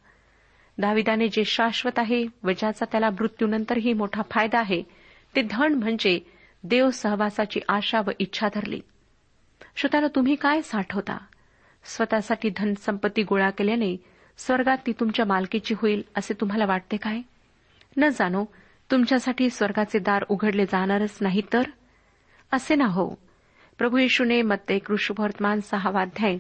दाविदाने 0.78 1.28
जे 1.28 1.46
शाश्वत 1.46 2.00
आहे 2.00 2.26
व 2.44 2.52
ज्याचा 2.52 2.86
त्याला 2.92 3.10
मृत्यूनंतरही 3.10 3.94
मोठा 3.94 4.22
फायदा 4.32 4.60
आहे 4.60 4.84
ते 5.36 5.42
धन 5.42 5.74
म्हणजे 5.74 6.20
देव 6.64 6.90
सहवासाची 6.90 7.60
आशा 7.70 8.02
व 8.02 8.10
इच्छा 8.20 8.48
धरली. 8.56 8.82
श्रोत्यानं 9.76 10.08
तुम्ही 10.16 10.36
काय 10.36 10.62
साठवता? 10.62 11.18
स्वतःसाठी 11.84 12.50
धनसंपत्ती 12.58 13.24
गोळा 13.24 13.50
केल्याने 13.50 13.96
स्वर्गात 14.38 14.78
ती 14.88 14.92
तुमच्या 14.92 15.26
मालकीची 15.26 15.74
होईल 15.78 16.04
असे 16.16 16.34
तुम्हाला 16.34 16.66
वाटते 16.66 16.98
काय? 16.98 17.22
न 17.98 18.10
जाणो 18.10 18.46
तुमच्यासाठी 18.92 19.50
स्वर्गाचे 19.50 20.00
दार 20.00 20.26
उघडले 20.30 20.66
जाणारच 20.66 21.18
नाही 21.22 21.42
तर? 21.54 21.62
असे 22.52 22.76
ना 22.76 22.86
हो. 22.86 23.10
प्रभू 23.78 23.98
येशूने 23.98 24.42
मत्ते 24.42 24.80
कृष्णवर्तमान 24.80 25.60
सहावाध्याय 25.60 26.38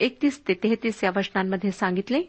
एकतीस 0.00 0.48
ते 0.48 0.54
तेहतीस 0.54 1.04
या 1.04 1.10
वचनांमध्ये 1.16 1.70
सांगितले. 1.70 2.22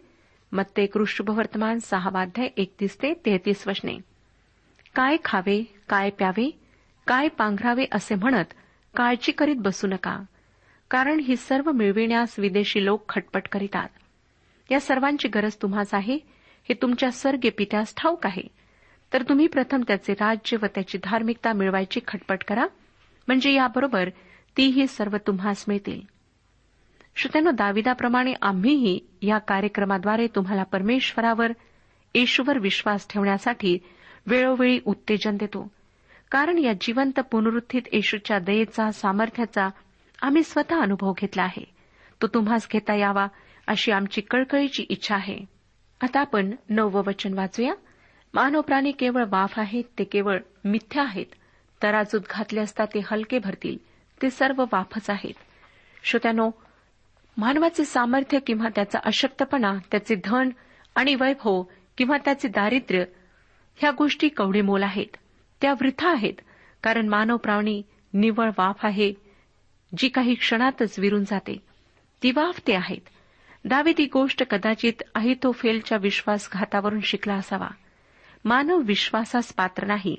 मत्ते 0.52 0.86
कृष्णभवर्तमान 0.86 1.80
सहावाध्याय 1.80 2.48
एकतीस 2.58 2.98
ते 3.02 3.14
तेहतीस 3.26 3.68
वचने. 3.68 3.98
काय 4.96 5.18
खावे 5.26 5.64
काय 5.90 6.10
प्यावे 6.10 6.60
काय 7.08 7.28
पांघरावे 7.28 7.86
असे 7.92 8.16
म्हणत 8.16 8.46
काळजी 8.96 9.32
करीत 9.32 9.56
बसू 9.56 9.88
नका. 9.88 10.20
कारण 10.90 11.20
ही 11.20 11.36
सर्व 11.36 11.72
मिळविण्यास 11.72 12.36
विदेशी 12.40 12.86
लोक 12.86 13.10
खटपट 13.10 13.48
करीतात. 13.52 13.90
या 14.72 14.80
सर्वांची 14.80 15.28
गरज 15.28 15.56
तुम्हाच 15.62 15.94
आहे 15.94 16.16
हे 16.70 16.74
तुमच्या 16.74 17.12
स्वर्गीय 17.12 17.52
पित्यास 17.52 17.94
ठाऊक 17.98 18.26
आहे. 18.26 18.42
तर 19.14 19.24
तुम्ही 19.24 19.48
प्रथम 19.48 19.82
त्याचे 19.88 20.14
राज्य 20.14 20.58
व 20.62 20.66
त्याची 20.66 20.98
धार्मिकता 21.04 21.54
मिळवायची 21.54 22.00
खटपट 22.08 22.44
करा 22.44 22.66
म्हणजे 23.28 23.54
याबरोबर 23.54 24.10
तीही 24.58 24.88
सर्व 24.88 25.18
तुम्हास 25.28 25.66
मिळतील. 25.68 26.02
श्रोत्यानो 27.16 27.52
दाविदाप्रमाणे 27.52 28.34
आम्हीही 28.42 29.00
या 29.22 29.38
कार्यक्रमाद्वारे 29.38 30.28
तुम्हाला 30.28 30.64
परमेश्वरावर 30.64 31.52
येशूवर 32.16 32.60
विश्वास 32.60 33.08
ठेवण्यासाठी 33.10 33.78
वेळोवेळी 34.28 34.80
उत्तेजन 34.86 35.38
देतो. 35.38 35.72
कारण 36.32 36.58
या 36.58 36.74
जिवंत 36.82 37.20
पुनरुत्थित 37.20 37.82
येशूच्या 37.92 38.40
दयेचा 38.40 38.92
सामर्थ्याचा 38.92 39.70
आम्ही 40.22 40.44
स्वतः 40.44 40.82
अनुभव 40.82 41.14
घेतला 41.14 41.44
आहे. 41.44 41.74
तो 42.22 42.28
तुम्हास 42.28 42.68
घेता 42.72 42.96
यावा 42.96 43.28
अशी 43.68 43.92
आमची 43.92 44.22
कळकळीची 44.22 44.84
इच्छा 44.84 45.16
आहे. 45.16 45.40
आता 46.02 46.20
आपण 46.20 46.56
नववं 46.70 47.04
वचन 47.06 47.34
वाचूया. 47.34 47.74
मानव 48.34 48.62
प्राणी 48.62 48.92
केवळ 48.92 49.24
वाफ 49.30 49.60
आहेत 49.60 49.84
ते 50.00 50.04
केवळ 50.04 50.40
मिथ्या 50.66 51.04
आहेत. 51.04 51.26
तराजूत 51.84 52.22
घातले 52.30 52.60
असता 52.60 52.86
ते 52.86 53.00
हलके 53.12 53.40
भरतील. 53.40 53.78
ते 54.22 54.30
सर्व 54.30 54.66
वाफच 54.72 55.10
आहेत. 55.10 55.34
श्रोत्यानो 56.04 56.52
मानवाचे 57.38 57.86
सामर्थ्य 57.86 58.40
किंवा 58.40 58.70
त्याचा 58.76 59.00
अशक्तपणा 59.04 59.78
त्याचे 59.92 60.16
धन 60.26 60.50
आणि 60.96 61.16
वैभव 61.16 61.64
किंवा 61.98 62.18
त्याचे 62.18 62.48
दारिद्र्य 62.48 63.04
ह्या 63.76 63.92
गोष्टी 63.92 64.30
कवडेमोल 64.30 64.84
आहेत. 64.84 65.18
त्या 65.62 65.72
वृथा 65.72 66.12
आहेत 66.12 66.34
कारण 66.84 67.08
मानव 67.08 67.38
प्राणी 67.38 67.82
निव्वळ 68.14 68.50
वाफ 68.58 68.86
आहे 68.86 69.25
जी 69.98 70.10
काही 70.10 70.34
क्षणातच 70.34 71.00
विरून 71.00 71.24
जाते. 71.24 71.58
ती 72.24 72.32
वाफ 72.32 72.62
ते 72.68 72.74
आहेत. 72.76 73.02
दावीद 73.66 73.96
ही 74.00 74.06
गोष्ट 74.06 74.44
कदाचित 74.44 74.94
अहितोफेलच्या 75.16 75.98
विश्वासघातावरून 75.98 77.00
शिकला 77.00 77.34
असावा. 77.34 77.68
मानव 78.46 78.78
विश्वासास 78.78 79.54
पात्र 79.54 79.86
नाही 79.86 80.16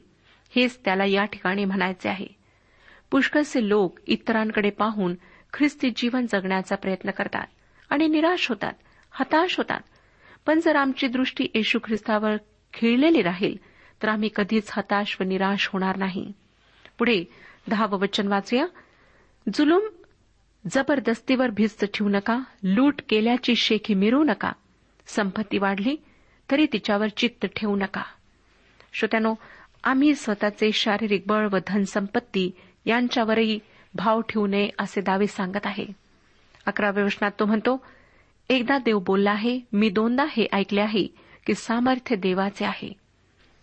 हेच 0.57 0.79
त्याला 0.85 1.05
या 1.05 1.25
ठिकाणी 1.25 1.65
म्हणायचे 1.65 2.09
आहे. 2.09 2.27
पुष्कळसे 3.11 3.69
लोक 3.69 3.99
इतरांकडे 4.07 4.71
पाहून 4.71 5.15
ख्रिस्ती 5.53 5.91
जीवन 5.97 6.27
जगण्याचा 6.27 6.77
प्रयत्न 6.77 7.11
करतात 7.11 7.47
आणि 7.91 8.09
निराश 8.09 8.49
होतात 8.49 8.73
हताश 9.11 9.57
होतात. 9.59 9.81
पण 10.47 10.61
जर 10.61 10.77
आमची 10.77 11.07
दृष्टी 11.07 11.47
येशू 11.55 11.79
ख्रिस्तावर 11.85 12.37
खिळलेली 12.73 13.23
राहील 13.23 13.57
तर 14.03 14.09
आम्ही 14.09 14.29
कधीच 14.37 14.69
हताश 14.73 15.17
व 15.21 15.25
निराश 15.25 15.69
होणार 15.73 15.97
नाही. 15.97 16.33
पुढे 16.99 17.25
दहावं 17.69 17.99
वचन 17.99 18.29
वाचूया. 18.29 18.67
जुलूम 19.55 19.83
जबरदस्तीवर 20.73 21.51
भिस्त 21.51 21.85
ठेवू 21.95 22.09
नका 22.09 22.39
लूट 22.63 23.01
केल्याची 23.09 23.55
शेखी 23.57 23.95
मिरवू 23.95 24.25
नका. 24.25 24.53
संपत्ती 25.07 25.59
वाढली 25.59 25.97
तरी 26.51 26.67
तिच्यावर 26.73 27.09
चित्त 27.09 27.47
ठेवू 27.57 27.77
नका. 27.77 28.03
श्रोत्यानो 28.93 29.35
आम्ही 29.85 30.15
स्वतःचे 30.15 30.73
शारीरिक 30.73 31.23
बळ 31.27 31.49
व 31.53 31.57
धनसंपत्ती 31.67 32.51
यांच्यावरही 32.85 33.59
भाव 33.95 34.21
ठेवू 34.21 34.47
नये 34.47 34.71
असे 34.79 35.01
दावे 35.01 35.27
सांगत 35.27 35.67
आहे. 35.67 35.87
अकराव्या 36.67 37.05
वचनात 37.05 37.31
तो 37.41 37.45
म्हणतो 37.45 37.87
एकदा 38.49 38.79
देव 38.79 38.99
बोलला 38.99 39.31
आहे 39.31 39.61
मी 39.73 39.89
दोनदा 39.89 40.25
हे 40.31 40.47
ऐकले 40.53 40.81
आहे 40.81 41.07
की 41.47 41.55
सामर्थ्य 41.55 42.17
देवाचे 42.17 42.65
आहे. 42.65 42.93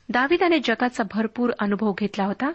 दाविदाने 0.09 0.59
जगाचा 0.63 1.03
भरपूर 1.13 1.51
अनुभव 1.59 1.93
घेतला 1.99 2.25
होता 2.25 2.51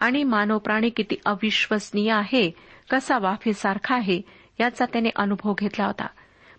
आणि 0.00 0.22
मानव 0.22 0.58
प्राणी 0.58 0.90
किती 0.90 1.16
अविश्वसनीय 1.26 2.12
आहे 2.12 2.50
कसा 2.90 3.18
वाफेसारखा 3.18 3.94
आहे 3.94 4.20
याचा 4.60 4.84
त्याने 4.84 5.08
अनुभव 5.16 5.54
घेतला 5.58 5.86
होता. 5.86 6.06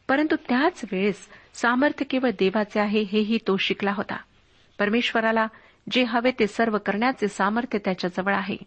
परंतु 0.07 0.35
त्याच 0.35 0.81
वेळेस 0.91 1.29
सामर्थ्य 1.53 2.05
केवळ 2.05 2.29
देवाचे 2.29 2.79
आहे 2.79 3.01
हेही 3.01 3.37
तो 3.37 3.57
शिकला 3.57 3.91
होता. 3.91 4.17
परमेश्वराला 4.79 5.47
जे 5.91 6.03
हवे 6.03 6.31
ते 6.31 6.47
सर्व 6.47 6.77
करण्याचे 6.77 7.27
सामर्थ्य 7.27 7.79
त्याच्याजवळ 7.85 8.35
आहे. 8.35 8.57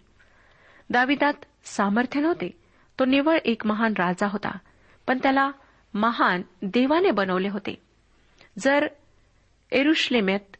दाविदात 0.90 1.34
सामर्थ्य 1.64 2.20
नव्हते. 2.20 2.60
तो 2.98 3.04
निवळ 3.04 3.38
एक 3.44 3.66
महान 3.66 3.92
राजा 3.98 4.26
होता. 4.26 4.58
पण 5.06 5.18
त्याला 5.18 5.50
महान 5.94 6.42
देवाने 6.62 7.10
बनवले 7.10 7.48
होते. 7.48 7.82
जर 8.58 8.86
एरुश्लेमेत 9.72 10.56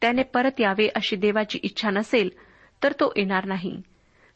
त्याने 0.00 0.22
परत 0.22 0.60
यावे 0.60 0.88
अशी 0.94 1.16
देवाची 1.16 1.58
इच्छा 1.62 1.90
नसेल 1.90 2.30
तर 2.82 2.92
तो 2.92 3.12
येणार 3.16 3.44
नाही. 3.44 3.82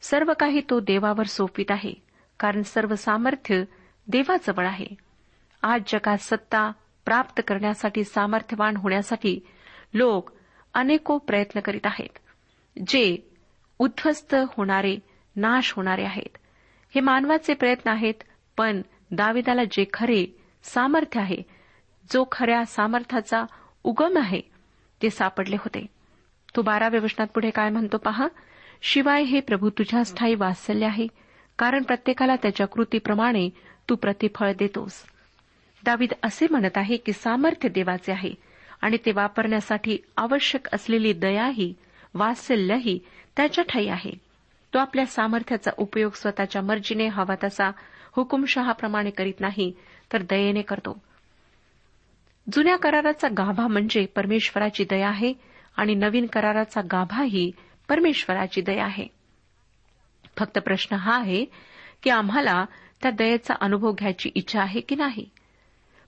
सर्व 0.01 0.33
काही 0.39 0.61
तो 0.69 0.79
देवावर 0.79 1.23
सोपित 1.23 1.65
आहे 1.69 1.93
कारण 2.39 2.61
सर्व 2.61 2.95
सामर्थ्य 2.95 3.63
देवाजवळ 4.07 4.65
आहे. 4.65 4.87
आज 5.61 5.81
जगात 5.87 6.17
सत्ता 6.17 6.71
प्राप्त 7.05 7.41
करण्यासाठी 7.47 8.03
सामर्थ्यवान 8.03 8.77
होण्यासाठी 8.77 9.39
लोक 9.93 10.31
अनेको 10.73 11.17
प्रयत्न 11.17 11.59
करीत 11.59 11.85
आहेत 11.85 12.17
जे 12.87 13.17
उद्ध्वस्त 13.79 14.35
होणारे 14.35 14.97
नाश 15.35 15.73
होणारे 15.75 16.03
आहेत. 16.03 16.37
हे 16.95 17.01
मानवाचे 17.01 17.53
प्रयत्न 17.53 17.89
आहेत 17.89 18.23
पण 18.57 18.81
दाविदाला 19.11 19.63
जे 19.63 19.85
खरे 19.93 20.25
सामर्थ्य 20.63 21.19
आहे 21.19 21.37
जो 22.13 22.25
खऱ्या 22.31 22.65
सामर्थ्याचा 22.65 23.43
उगम 23.83 24.17
आहे 24.17 24.41
ते 25.01 25.09
सापडले 25.09 25.55
होते. 25.55 25.85
तो 26.55 26.61
बाराव्या 26.61 27.01
वचनात 27.03 27.27
पुढे 27.27 27.49
काय 27.49 27.69
म्हणतो 27.69 27.97
पहा? 27.97 28.27
शिवाय 28.81 29.23
हे 29.23 29.39
प्रभू 29.39 29.69
तुझ्या 29.69 30.03
स्थायी 30.03 30.35
वात्सल्य 30.35 30.85
आहे. 30.85 31.07
कारण 31.59 31.83
प्रत्येकाला 31.83 32.35
त्याच्या 32.35 32.67
कृतीप्रमाणे 32.67 33.49
तू 33.89 33.95
प्रतिफळ 33.95 34.51
देतोस. 34.59 35.03
दावीद 35.83 36.13
असे 36.23 36.47
म्हणत 36.51 36.77
आहे 36.77 36.97
की 36.97 37.13
सामर्थ्य 37.13 37.69
देवाचे 37.69 38.11
आहे 38.11 38.33
आणि 38.81 38.97
ते 39.05 39.11
वापरण्यासाठी 39.11 39.97
आवश्यक 40.17 40.67
असलेली 40.73 41.13
दयाही 41.13 41.73
वात्सल्यही 42.13 42.99
त्याच्या 43.37 43.63
ठाई 43.63 43.87
आहे. 43.87 44.11
तो 44.73 44.79
आपल्या 44.79 45.05
सामर्थ्याचा 45.05 45.71
उपयोग 45.77 46.11
स्वतःच्या 46.11 46.61
मर्जीने 46.61 47.07
हवा 47.07 47.35
तसा 47.43 47.71
हुकुमशहाप्रमाणे 48.15 49.09
करीत 49.09 49.39
नाही 49.39 49.73
तर 50.13 50.21
दयेने 50.21 50.61
करतो. 50.61 51.01
जुन्या 52.53 52.75
कराराचा 52.75 53.27
गाभा 53.27 53.67
म्हणजे 53.67 54.05
परमेश्वराची 54.05 54.85
दया 54.89 55.09
आहे 55.09 55.33
आणि 55.75 55.95
नवीन 55.95 56.25
कराराचा 56.25 56.81
गाभाही 56.81 57.51
परमेश्वराची 57.89 58.61
दया 58.61 58.85
आहे. 58.85 59.07
फक्त 60.37 60.59
प्रश्न 60.59 60.95
हा 60.95 61.19
आहे 61.19 61.45
की 62.03 62.09
आम्हाला 62.09 62.65
त्या 63.01 63.11
दयेचा 63.11 63.53
अनुभव 63.61 63.91
घ्यायची 63.91 64.31
इच्छा 64.35 64.61
आहे 64.61 64.81
की 64.81 64.95
नाही? 64.95 65.29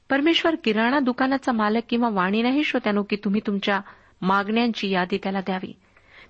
परमेश्वर 0.09 0.55
किराणा 0.63 0.99
दुकानाचा 0.99 1.51
मालक 1.51 1.81
किंवा 1.89 2.09
वाणी 2.09 2.41
नाही 2.41 2.63
श्रोत्यानो 2.63 3.03
की 3.03 3.15
तुम्ही 3.15 3.41
तुमच्या 3.47 3.81
मागण्यांची 4.21 4.89
यादी 4.89 5.17
त्याला 5.17 5.41
द्यावी. 5.41 5.73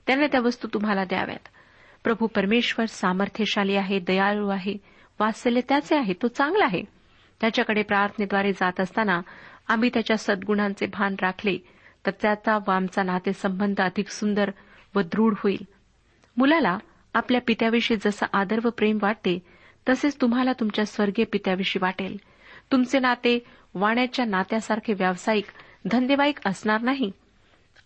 त्याने 0.07 0.27
त्या 0.27 0.41
वस्तू 0.41 0.67
तुम्हाला 0.73 1.05
द्याव्यात. 1.05 1.47
प्रभू 2.03 2.27
परमेश्वर 2.27 2.85
सामर्थ्यशाली 2.85 3.75
आहे 3.75 3.99
दयाळू 3.99 4.47
आहे 4.47 4.77
वात्सल्य 5.19 5.61
त्याचे 5.69 5.97
आहे 5.97 6.13
तो 6.13 6.27
चांगला 6.27 6.65
आहे. 6.65 6.83
त्याच्याकडे 7.41 7.83
प्रार्थनेद्वारे 7.83 8.53
जात 8.53 8.79
असताना 8.79 9.21
आम्ही 9.67 9.89
त्याच्या 9.93 10.17
सद्गुणांचे 10.17 10.85
भान 10.85 11.15
राखले. 11.21 11.57
तर 12.05 12.11
त्याचा 12.21 12.57
व 12.67 12.71
आमचा 12.71 13.03
नातेसंबंध 13.03 13.81
अधिक 13.81 14.07
सुंदर 14.09 14.51
व 14.95 15.01
दृढ 15.01 15.33
होईल. 15.37 15.61
मुलाला 16.37 16.77
आपल्या 17.13 17.41
पित्याविषयी 17.47 17.97
जसं 17.97 18.25
आदर 18.33 18.59
व 18.63 18.69
प्रेम 18.69 18.97
वाटते 19.01 19.39
तसेच 19.89 20.21
तुम्हाला 20.21 20.53
तुमच्या 20.53 20.85
स्वर्गीय 20.85 21.25
पित्याविषयी 21.25 21.79
वाटेल. 21.81 22.17
तुमचे 22.71 22.99
नाते 22.99 23.43
वाण्याच्या 23.73 24.25
नात्यासारखे 24.25 24.93
व्यावसायिक 24.93 25.45
धंदेवाईक 25.91 26.47
असणार 26.47 26.81
नाही. 26.81 27.11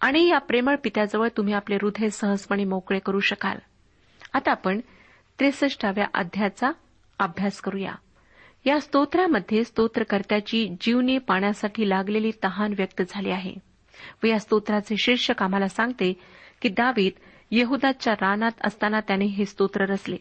आणि 0.01 0.27
या 0.27 0.37
प्रेमळ 0.37 0.75
पित्याजवळ 0.83 1.27
तुम्ही 1.37 1.53
आपले 1.53 1.75
हृदय 1.75 2.09
सहजपणे 2.09 2.63
मोकळे 2.63 2.99
करू 2.99 3.19
शकाल. 3.19 3.57
आता 4.33 4.51
आपण 4.51 4.79
त्रेसष्टाव्या 5.39 6.05
अध्यायाचा 6.13 6.71
अभ्यास 7.19 7.61
करूया. 7.61 7.95
या 8.65 8.79
स्तोत्रामध्ये 8.79 9.63
स्तोत्रकर्त्याची 9.63 10.75
जीवनी 10.81 11.17
पाण्यासाठी 11.17 11.89
लागलेली 11.89 12.31
तहान 12.43 12.73
व्यक्त 12.77 13.01
झाली 13.09 13.29
आहे. 13.29 13.66
व 14.23 14.27
या 14.27 14.39
स्तोत्राचे 14.39 14.95
शीर्षक 14.97 15.43
आम्हाला 15.43 15.67
सांगते 15.67 16.13
की 16.61 16.69
दावीद 16.69 17.11
यहुदाच्या 17.51 18.13
रानात 18.13 18.51
असताना 18.63 18.99
त्याने 18.99 19.25
हे 19.25 19.45
स्तोत्र 19.45 19.85
रचले. 19.85 20.17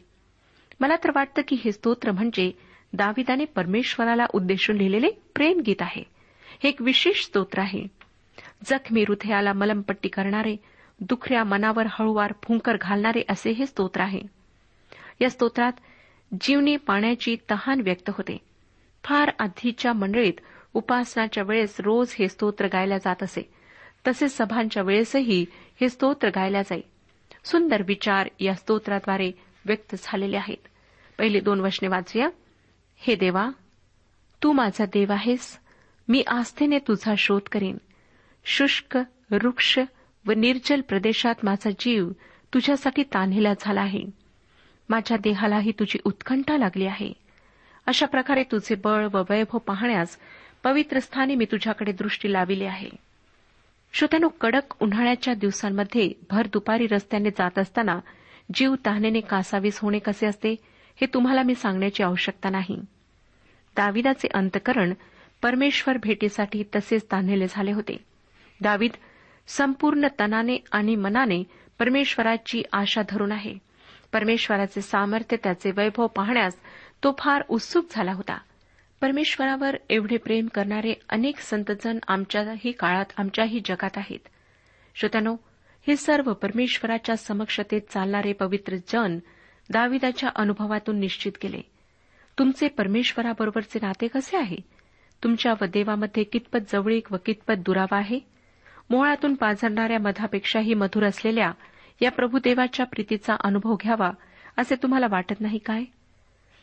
मला 0.81 0.97
तर 0.97 1.11
वाटतं 1.15 1.43
की 1.49 1.57
हे 1.65 1.73
स्तोत्र 1.73 2.11
म्हणजे 2.11 2.53
दाविदाने 2.93 3.45
परमेश्वराला 3.45 4.27
उद्देशून 4.35 4.77
लिहिलेले 4.77 5.11
प्रेमगीत 5.35 5.83
आहे. 5.83 6.03
हे 6.63 6.69
एक 6.69 6.83
विशेष 6.83 7.25
स्तोत्र 7.25 7.61
आहे. 7.61 7.87
जखमी 8.65 9.01
हृदयाला 9.01 9.53
मलमपट्टी 9.53 10.09
करणारे 10.09 10.57
दुखऱ्या 11.01 11.45
मनावर 11.45 11.87
हळूवार 11.91 12.33
फुंकर 12.43 12.77
घालणारे 12.81 13.23
असे 13.29 13.51
हे 13.51 13.67
स्तोत्र 13.67 14.01
आहे. 14.01 14.21
या 15.21 15.31
स्तोत्रात 15.31 15.73
जीवनी 16.41 16.77
पाण्याची 16.77 17.37
तहान 17.51 17.81
व्यक्त 17.81 18.11
होते. 18.11 18.39
फार 19.05 19.31
आधीच्या 19.39 19.93
मंडळीत 19.93 20.33
उपासनाच्या 20.75 21.45
वेळेस 21.45 21.77
रोज 21.81 22.15
हे 22.19 22.29
स्तोत्र 22.29 22.67
गायला 22.67 22.99
जात 22.99 23.23
असे. 23.23 23.56
तसेच 24.07 24.37
सभांच्या 24.37 24.83
वेळेसही 24.83 25.47
हे 25.81 25.89
स्तोत्र 25.89 26.29
गायला 26.29 26.63
जाई. 26.63 26.81
सुंदर 27.45 27.83
विचार 27.87 28.29
या 28.41 28.55
स्तोत्राद्वारे 28.55 29.33
व्यक्त 29.65 29.97
झालेले 29.99 30.37
आहेत. 30.37 30.69
पहिले 31.19 31.41
दोन 31.41 31.61
वचने 31.61 31.89
वाचूया. 31.89 32.29
हे 32.97 33.15
देवा 33.15 33.51
तू 34.43 34.53
माझा 34.53 34.85
देव 34.85 35.13
आहेस. 35.13 35.59
मी 36.09 36.23
आस्थेने 36.27 36.79
तुझा 36.79 37.15
शोध 37.19 37.41
करीन. 37.53 37.77
शुष्क 38.45 38.99
वृक्ष 39.31 39.79
व 40.27 40.33
निर्जल 40.33 40.81
प्रदेशात 40.81 41.35
माझा 41.43 41.71
जीव 41.79 42.11
तुझ्यासाठी 42.55 43.03
तान्हेला 43.03 43.53
झाला 43.61 43.81
आहे. 43.81 44.05
माझ्या 44.89 45.17
देहालाही 45.17 45.73
तुझी 45.73 45.99
उत्कंठा 46.05 46.59
लागली 46.59 46.87
आहे. 46.87 47.13
अशा 47.87 48.07
प्रकारे 48.07 48.43
तुझे 48.43 48.75
बळ 48.75 49.07
व 49.13 49.23
वैभव 49.31 49.59
पाहण्यास 49.59 50.19
पवित्र 50.65 50.99
स्थानी 50.99 51.35
मी 51.35 51.45
तुझ्याकडे 51.45 51.93
दृष्टी 51.93 52.33
लाविली 52.33 52.65
आहे. 52.65 53.06
श्रोत्यानो 53.99 54.29
कडक 54.29 54.75
उन्हाळ्याच्या 54.81 55.35
दिवसांमध्ये 55.35 56.13
भर 56.31 56.47
दुपारी 56.47 56.87
रस्त्याने 56.87 57.31
जात 57.31 57.59
असताना 57.59 57.99
जीव 58.55 58.75
तहानेने 58.87 59.21
कासावीस 59.21 59.79
होणे 59.79 59.99
कसे 59.99 60.27
असते 60.27 60.57
हे 61.01 61.07
तुम्हाला 61.07 61.43
मी 61.43 61.55
सांगण्याची 61.55 62.03
आवश्यकता 62.03 62.51
नाही. 62.51 62.81
दाविदाचे 63.77 64.29
अंतकरण 64.35 64.95
परमेश्वर 65.43 65.97
भेटीसाठी 65.97 66.65
तसेच 66.77 67.05
तान्हेले 67.05 67.47
झाले 67.51 67.73
होते. 67.73 68.05
दावीद 68.61 68.91
संपूर्ण 69.47 70.07
तनाने 70.21 70.65
आणि 70.73 70.97
मनाने 70.97 71.45
परमेश्वराची 71.79 72.63
आशा 72.73 73.03
धरून 73.09 73.33
आहे. 73.33 73.55
परमेश्वराचे 74.13 74.81
सामर्थ्य 74.81 75.37
त्याचे 75.37 75.71
वैभव 75.71 76.07
पाहण्यास 76.07 76.57
तो 77.05 77.17
फार 77.19 77.43
उत्सुक 77.49 77.87
झाला 77.91 78.13
होता. 78.13 78.39
परमेश्वरावर 79.01 79.77
एवढे 79.91 80.17
प्रेम 80.17 80.47
करणारे 80.47 80.95
अनेक 81.09 81.39
संतजन 81.39 81.99
आमच्याही 82.09 82.73
काळात 82.73 83.05
आमच्याही 83.17 83.61
जगात 83.65 83.91
आहेत. 83.97 84.29
श्रोत्यानो 84.95 85.37
हे 85.87 85.97
सर्व 85.97 86.33
परमेश्वराच्या 86.33 87.17
समक्षतेत 87.17 87.81
चालणारे 87.81 88.33
पवित्र 88.33 88.77
जन 88.77 89.19
दाविदाच्या 89.71 90.29
अनुभवातून 90.37 91.01
निश्चित 91.01 91.33
केले. 91.41 91.61
तुमचे 92.39 92.69
परमेश्वराबरोबरचे 92.69 93.79
नाते 93.83 94.09
कसे 94.09 94.37
आहे? 94.37 94.57
तुमच्या 95.25 95.53
व 95.61 95.65
देवामध्ये 95.65 96.25
कितपत 96.25 96.59
जवळीक 96.69 97.13
व 97.13 97.17
कितपत 97.27 97.55
दुरावा 97.59 97.97
आहे? 97.97 98.21
मोहळातून 98.91 99.35
पाझरणाऱ्या 99.35 99.99
मधापेक्षाही 99.99 100.75
मधुर 100.75 101.05
असलेल्या 101.05 101.53
या 102.01 102.11
प्रभुदेवाच्या 102.11 102.87
प्रीतीचा 102.87 103.37
अनुभव 103.41 103.75
घ्यावा 103.75 104.11
असे 104.59 104.75
तुम्हाला 104.75 105.07
वाटत 105.11 105.41
नाही 105.41 105.59
काय? 105.59 105.83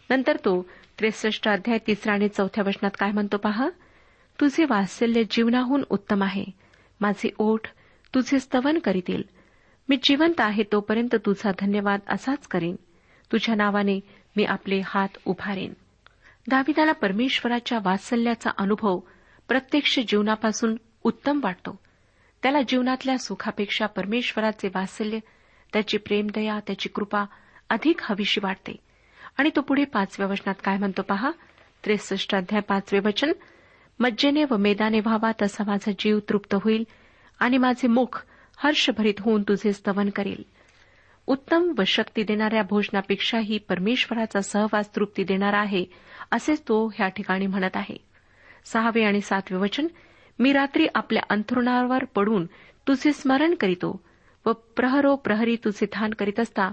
नंतर 0.10 0.36
तो 0.36 0.70
त्रेसष्ट 1.00 1.48
अध्याय 1.48 1.78
तिसरा 1.88 2.14
आणि 2.14 2.28
चौथ्या 2.28 2.64
वचनात 2.68 2.92
काय 3.00 3.12
म्हणतो 3.12 3.38
पहा? 3.38 3.70
तुझे 4.40 4.64
वात्सल्य 4.64 5.24
जीवनाहून 5.32 5.84
उत्तम 5.90 6.24
आहे. 6.24 6.46
माझे 7.02 7.30
ओठ 7.38 7.60
तुझे 8.16 8.40
स्तवन 8.40 8.80
करीतील. 8.80 9.24
मी 9.90 9.98
जिवंत 10.04 10.42
आहे 10.42 10.64
तोपर्यंत 10.72 11.16
तुझा 11.16 11.52
धन्यवाद 11.60 12.00
असाच 12.10 12.48
करीन. 12.48 12.76
तुझ्या 13.32 13.56
नावाने 13.56 14.00
मी 14.36 14.44
आपले 14.44 14.82
हात 14.86 15.10
उभारेन. 15.26 15.74
दाविदाला 16.48 16.92
परमेश्वराच्या 16.92 17.80
वात्सल्याचा 17.84 18.50
अनुभव 18.58 19.00
प्रत्यक्ष 19.48 20.00
जीवनापासून 20.08 20.76
उत्तम 21.04 21.40
वाटतो. 21.44 21.80
त्याला 22.44 22.62
जीवनातल्या 22.68 23.18
सुखापेक्षा 23.18 23.86
परमेश्वराचे 23.86 24.68
वात्सल्य 24.68 25.20
त्याची 25.74 25.98
प्रेमदया 25.98 26.60
त्याची 26.68 26.90
कृपा 26.90 27.26
अधिक 27.70 28.00
हवीशी 28.02 28.40
वाटते. 28.44 28.76
आणि 29.38 29.50
तो 29.56 29.62
पुढे 29.62 29.86
पाचव्या 29.86 30.28
वचनात 30.28 30.56
काय 30.64 30.78
म्हणतो 30.78 31.02
पहा? 31.02 31.32
त्रेसष्ट 31.86 32.36
अध्याय 32.36 32.62
पाचवे 32.62 33.00
वचन. 33.00 33.32
मज्जेने 34.00 34.44
व 34.52 34.58
मेदाने 34.58 35.00
व्हावा 35.00 35.32
तसा 35.42 35.64
माझा 35.68 35.92
जीव 36.00 36.20
तृप्त 36.30 36.56
होईल 36.56 36.84
आणि 37.40 37.58
माझे 37.58 37.88
मुख 37.88 38.26
हर्षभरीत 38.58 39.14
होऊन 39.20 39.44
तुझे 39.44 39.74
स्तवन 39.74 40.10
करेल. 40.10 40.44
उत्तम 41.28 41.72
व 41.78 41.84
शक्ती 41.88 42.24
देणाऱ्या 42.24 42.64
भोजनापेक्षाही 42.64 43.58
परमेश्वराचा 43.58 44.42
सहवास 44.42 44.96
तृप्ती 44.96 45.24
देणारा 45.24 45.60
आहे 45.60 45.86
असेच 46.32 46.62
तो 46.62 46.88
ह्या 46.88 47.08
ठिकाणी 47.08 47.48
म्हणत 47.48 47.76
आहे. 47.76 47.98
सहावे 48.66 49.04
आणि 49.04 49.22
सातवे 49.22 49.58
वचन. 49.58 49.88
मी 50.40 50.54
रात्री 50.54 50.88
आपल्या 50.96 51.24
अंथरुणावर 51.30 52.06
पडून 52.06 52.46
तुझे 52.88 53.14
स्मरण 53.14 53.56
करीतो 53.56 54.02
व 54.46 54.52
प्रहरो 54.52 55.16
प्रहरी 55.16 55.56
तुझे 55.56 55.86
ध्यान 55.86 56.10
करीत 56.10 56.40
असता 56.40 56.72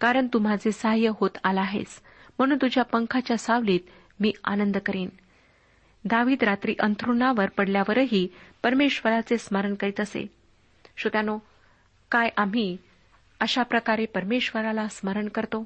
कारण 0.00 0.26
तू 0.32 0.38
माझे 0.38 0.72
सहाय्य 0.72 1.10
होत 1.20 1.30
आला 1.44 1.60
आहेस. 1.60 2.02
म्हणून 2.38 2.58
तुझ्या 2.62 2.84
पंखाच्या 2.84 3.36
सावलीत 3.36 3.80
मी 4.20 4.32
आनंद 4.44 4.76
करीन. 4.86 5.08
दावीद 6.04 6.44
रात्री 6.44 6.74
अंथरुणावर 6.80 7.48
पडल्यावरही 7.48 8.28
परमेश्वराचे 8.62 9.38
स्मरण 9.38 9.74
करीत 9.74 10.00
असे. 10.00 10.26
श्रोत्यानो 10.96 11.38
काय 12.10 12.28
आम्ही 12.36 12.76
अशा 13.40 13.62
प्रकारे 13.62 14.06
परमेश्वराला 14.06 14.88
स्मरण 14.88 15.28
करतो? 15.28 15.64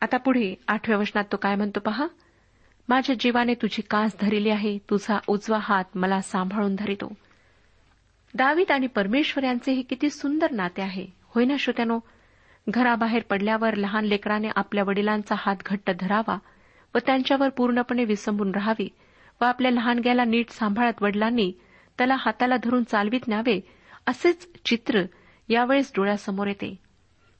आता 0.00 0.16
पुढे 0.16 0.54
आठव्या 0.68 0.98
वचनात 0.98 1.24
तो 1.32 1.36
काय 1.36 1.54
म्हणतो 1.54 1.80
पहा? 1.80 2.06
माझ्या 2.88 3.16
जीवाने 3.20 3.54
तुझी 3.54 3.82
कास 3.82 4.16
धरिली 4.20 4.50
आहे 4.50 4.78
तुझा 4.78 5.18
उजवा 5.26 5.58
हात 5.62 5.84
मला 5.94 6.20
सांभाळून 6.20 6.76
धरितो. 6.76 7.12
दावीद 8.34 8.70
आणि 8.70 8.86
परमेश्वर 8.86 9.44
यांचे 9.44 9.72
हे 9.72 9.82
किती 9.82 10.10
सुंदर 10.10 10.50
नाते 10.50 10.82
आहे. 10.82 11.06
होय 11.22 11.44
ना 11.44 11.56
श्रोत्यानो? 11.58 11.98
घराबाहेर 12.68 13.22
पडल्यावर 13.22 13.74
लहान 13.74 14.04
लेकराने 14.04 14.48
आपल्या 14.56 14.84
वडिलांचा 14.84 15.34
हात 15.38 15.56
घट्ट 15.66 15.90
धरावा 16.00 16.36
व 16.94 16.98
त्यांच्यावर 16.98 17.48
पूर्णपणे 17.48 18.04
विसंबून 18.04 18.50
राहावी 18.54 18.88
व 19.40 19.44
आपल्या 19.44 19.70
लहानग्याला 19.70 20.24
नीट 20.24 20.50
सांभाळत 20.50 21.02
वडिलांनी 21.02 21.50
त्याला 21.98 22.16
हाताला 22.18 22.56
धरून 22.56 22.82
चालवीत 22.82 23.28
न्यावे 23.28 23.60
असेच 24.06 24.46
चित्र 24.64 25.02
यावेळेस 25.48 25.92
डोळ्यासमोर 25.96 26.46
येते. 26.46 26.74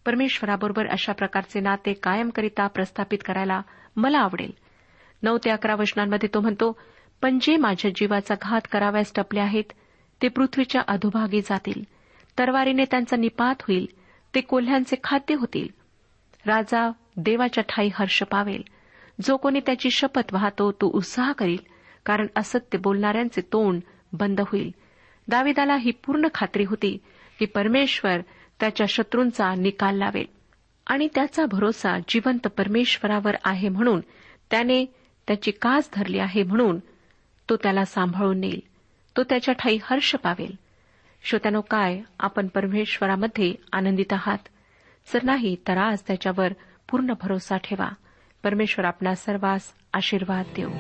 परमेश्वराबरोबर 0.07 0.87
अशा 0.87 1.12
प्रकारचे 1.12 1.61
नाते 1.61 1.93
कायमकरिता 1.93 2.67
प्रस्थापित 2.67 3.19
करायला 3.25 3.61
मला 3.97 4.19
आवडेल. 4.19 4.51
नऊ 5.23 5.39
ते 5.45 5.51
अकरा 5.51 5.75
वचनांमध्ये 5.75 6.29
तो 6.35 6.41
म्हणतो 6.41 6.79
पण 7.23 7.39
जे 7.43 7.57
माझ्या 7.57 7.91
जीवाचा 7.91 8.35
घात 8.43 8.69
कराव्यास 8.73 9.12
टपले 9.17 9.41
आहेत 9.41 9.73
ते 10.21 10.29
पृथ्वीच्या 10.29 10.83
अधोभागी 10.89 11.41
जातील. 11.41 11.83
तरवारीने 12.39 12.85
त्यांचा 12.85 13.17
निपात 13.17 13.62
होईल. 13.62 13.87
ते 14.35 14.41
कोल्ह्यांचे 14.41 14.97
खाद्य 15.05 15.35
होतील. 15.35 15.69
राजा 16.47 16.91
देवाच्या 17.17 17.65
ठाई 17.69 17.89
हर्ष 17.95 18.23
पावेल. 18.23 18.62
जो 19.21 19.37
कोणी 19.37 19.61
त्याची 19.61 19.91
शपथ 19.91 20.33
वाहतो 20.33 20.73
तो 20.73 20.87
उत्साह 20.87 21.33
करील 21.33 21.57
कारण 22.07 22.27
असत्य 22.37 22.79
बोलणाऱ्यांचे 22.79 23.41
तोंड 23.41 23.81
बंद 24.12 24.41
होईल. 24.41 24.71
दाविदाला 25.29 25.77
ही 25.77 25.91
पूर्ण 25.91 26.27
खात्री 26.35 26.65
होती 26.65 26.99
की 27.39 27.47
परमेश्वर 27.47 28.21
त्याच्या 28.61 28.87
शत्रूंचा 28.89 29.55
निकाल 29.55 29.99
लावेल. 29.99 30.27
आणि 30.87 31.09
त्याचा 31.15 31.47
भरोसा 31.47 31.99
जिवंत 32.09 32.47
परमेश्वरावर 32.47 33.35
आहे 33.45 33.69
म्हणून 33.69 34.01
त्याने 34.51 34.85
त्याची 35.27 35.51
कास 35.51 35.91
धरली 35.95 36.19
आहे 36.19 36.43
म्हणून 36.43 36.79
तो 37.51 37.57
त्याला 37.57 37.85
सांभाळून 37.85 38.41
नेईल. 38.41 38.61
तो 39.17 39.23
त्याच्या 39.23 39.55
ठाई 39.55 39.79
हर्ष 39.83 40.15
पावेल. 40.15 40.55
श्रोत्यानो 41.29 41.61
काय 41.61 42.01
आपण 42.21 42.47
परमेश्वरामध्ये 42.47 43.55
आनंदित 43.73 44.12
आहात? 44.12 44.39
जर 45.15 45.23
नाही 45.23 45.57
तर 45.69 45.77
आज 45.77 45.99
त्याच्यावर 46.01 46.53
पूर्ण 46.91 47.07
भरोसा 47.07 47.57
ठेवा. 47.57 47.89
परमेश्वर 48.45 48.85
आपल्या 48.85 49.15
सर्वांस 49.15 49.62
आशीर्वाद 49.93 50.45
देऊ. 50.57 50.71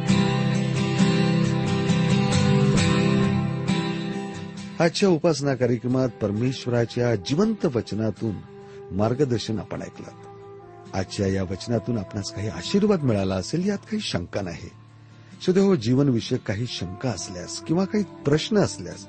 आजच्या 4.84 5.08
उपासना 5.08 5.54
कार्यक्रमात 5.54 6.08
परमेश्वराच्या 6.08 7.14
जिवंत 7.14 7.66
वचनातून 7.66 8.34
मार्गदर्शन 8.90 9.58
आपण 9.58 9.82
ऐकलं. 9.82 10.10
आजच्या 10.94 11.26
या 11.26 11.42
वचनातून 11.42 11.98
आपणास 11.98 12.34
काही 12.34 12.48
आशीर्वाद 12.48 13.02
मिळाला 13.02 13.34
असेल 13.34 13.68
यात 13.68 13.78
काही 13.78 14.00
शंका 14.00 14.42
नाही. 14.42 14.70
सुदैव 15.42 15.64
हो, 15.64 15.74
जीवनविषयक 15.74 16.40
काही 16.40 16.66
शंका 16.66 17.08
असल्यास 17.08 17.60
किंवा 17.60 17.84
काही 17.84 18.04
प्रश्न 18.24 18.56
असल्यास 18.56 19.08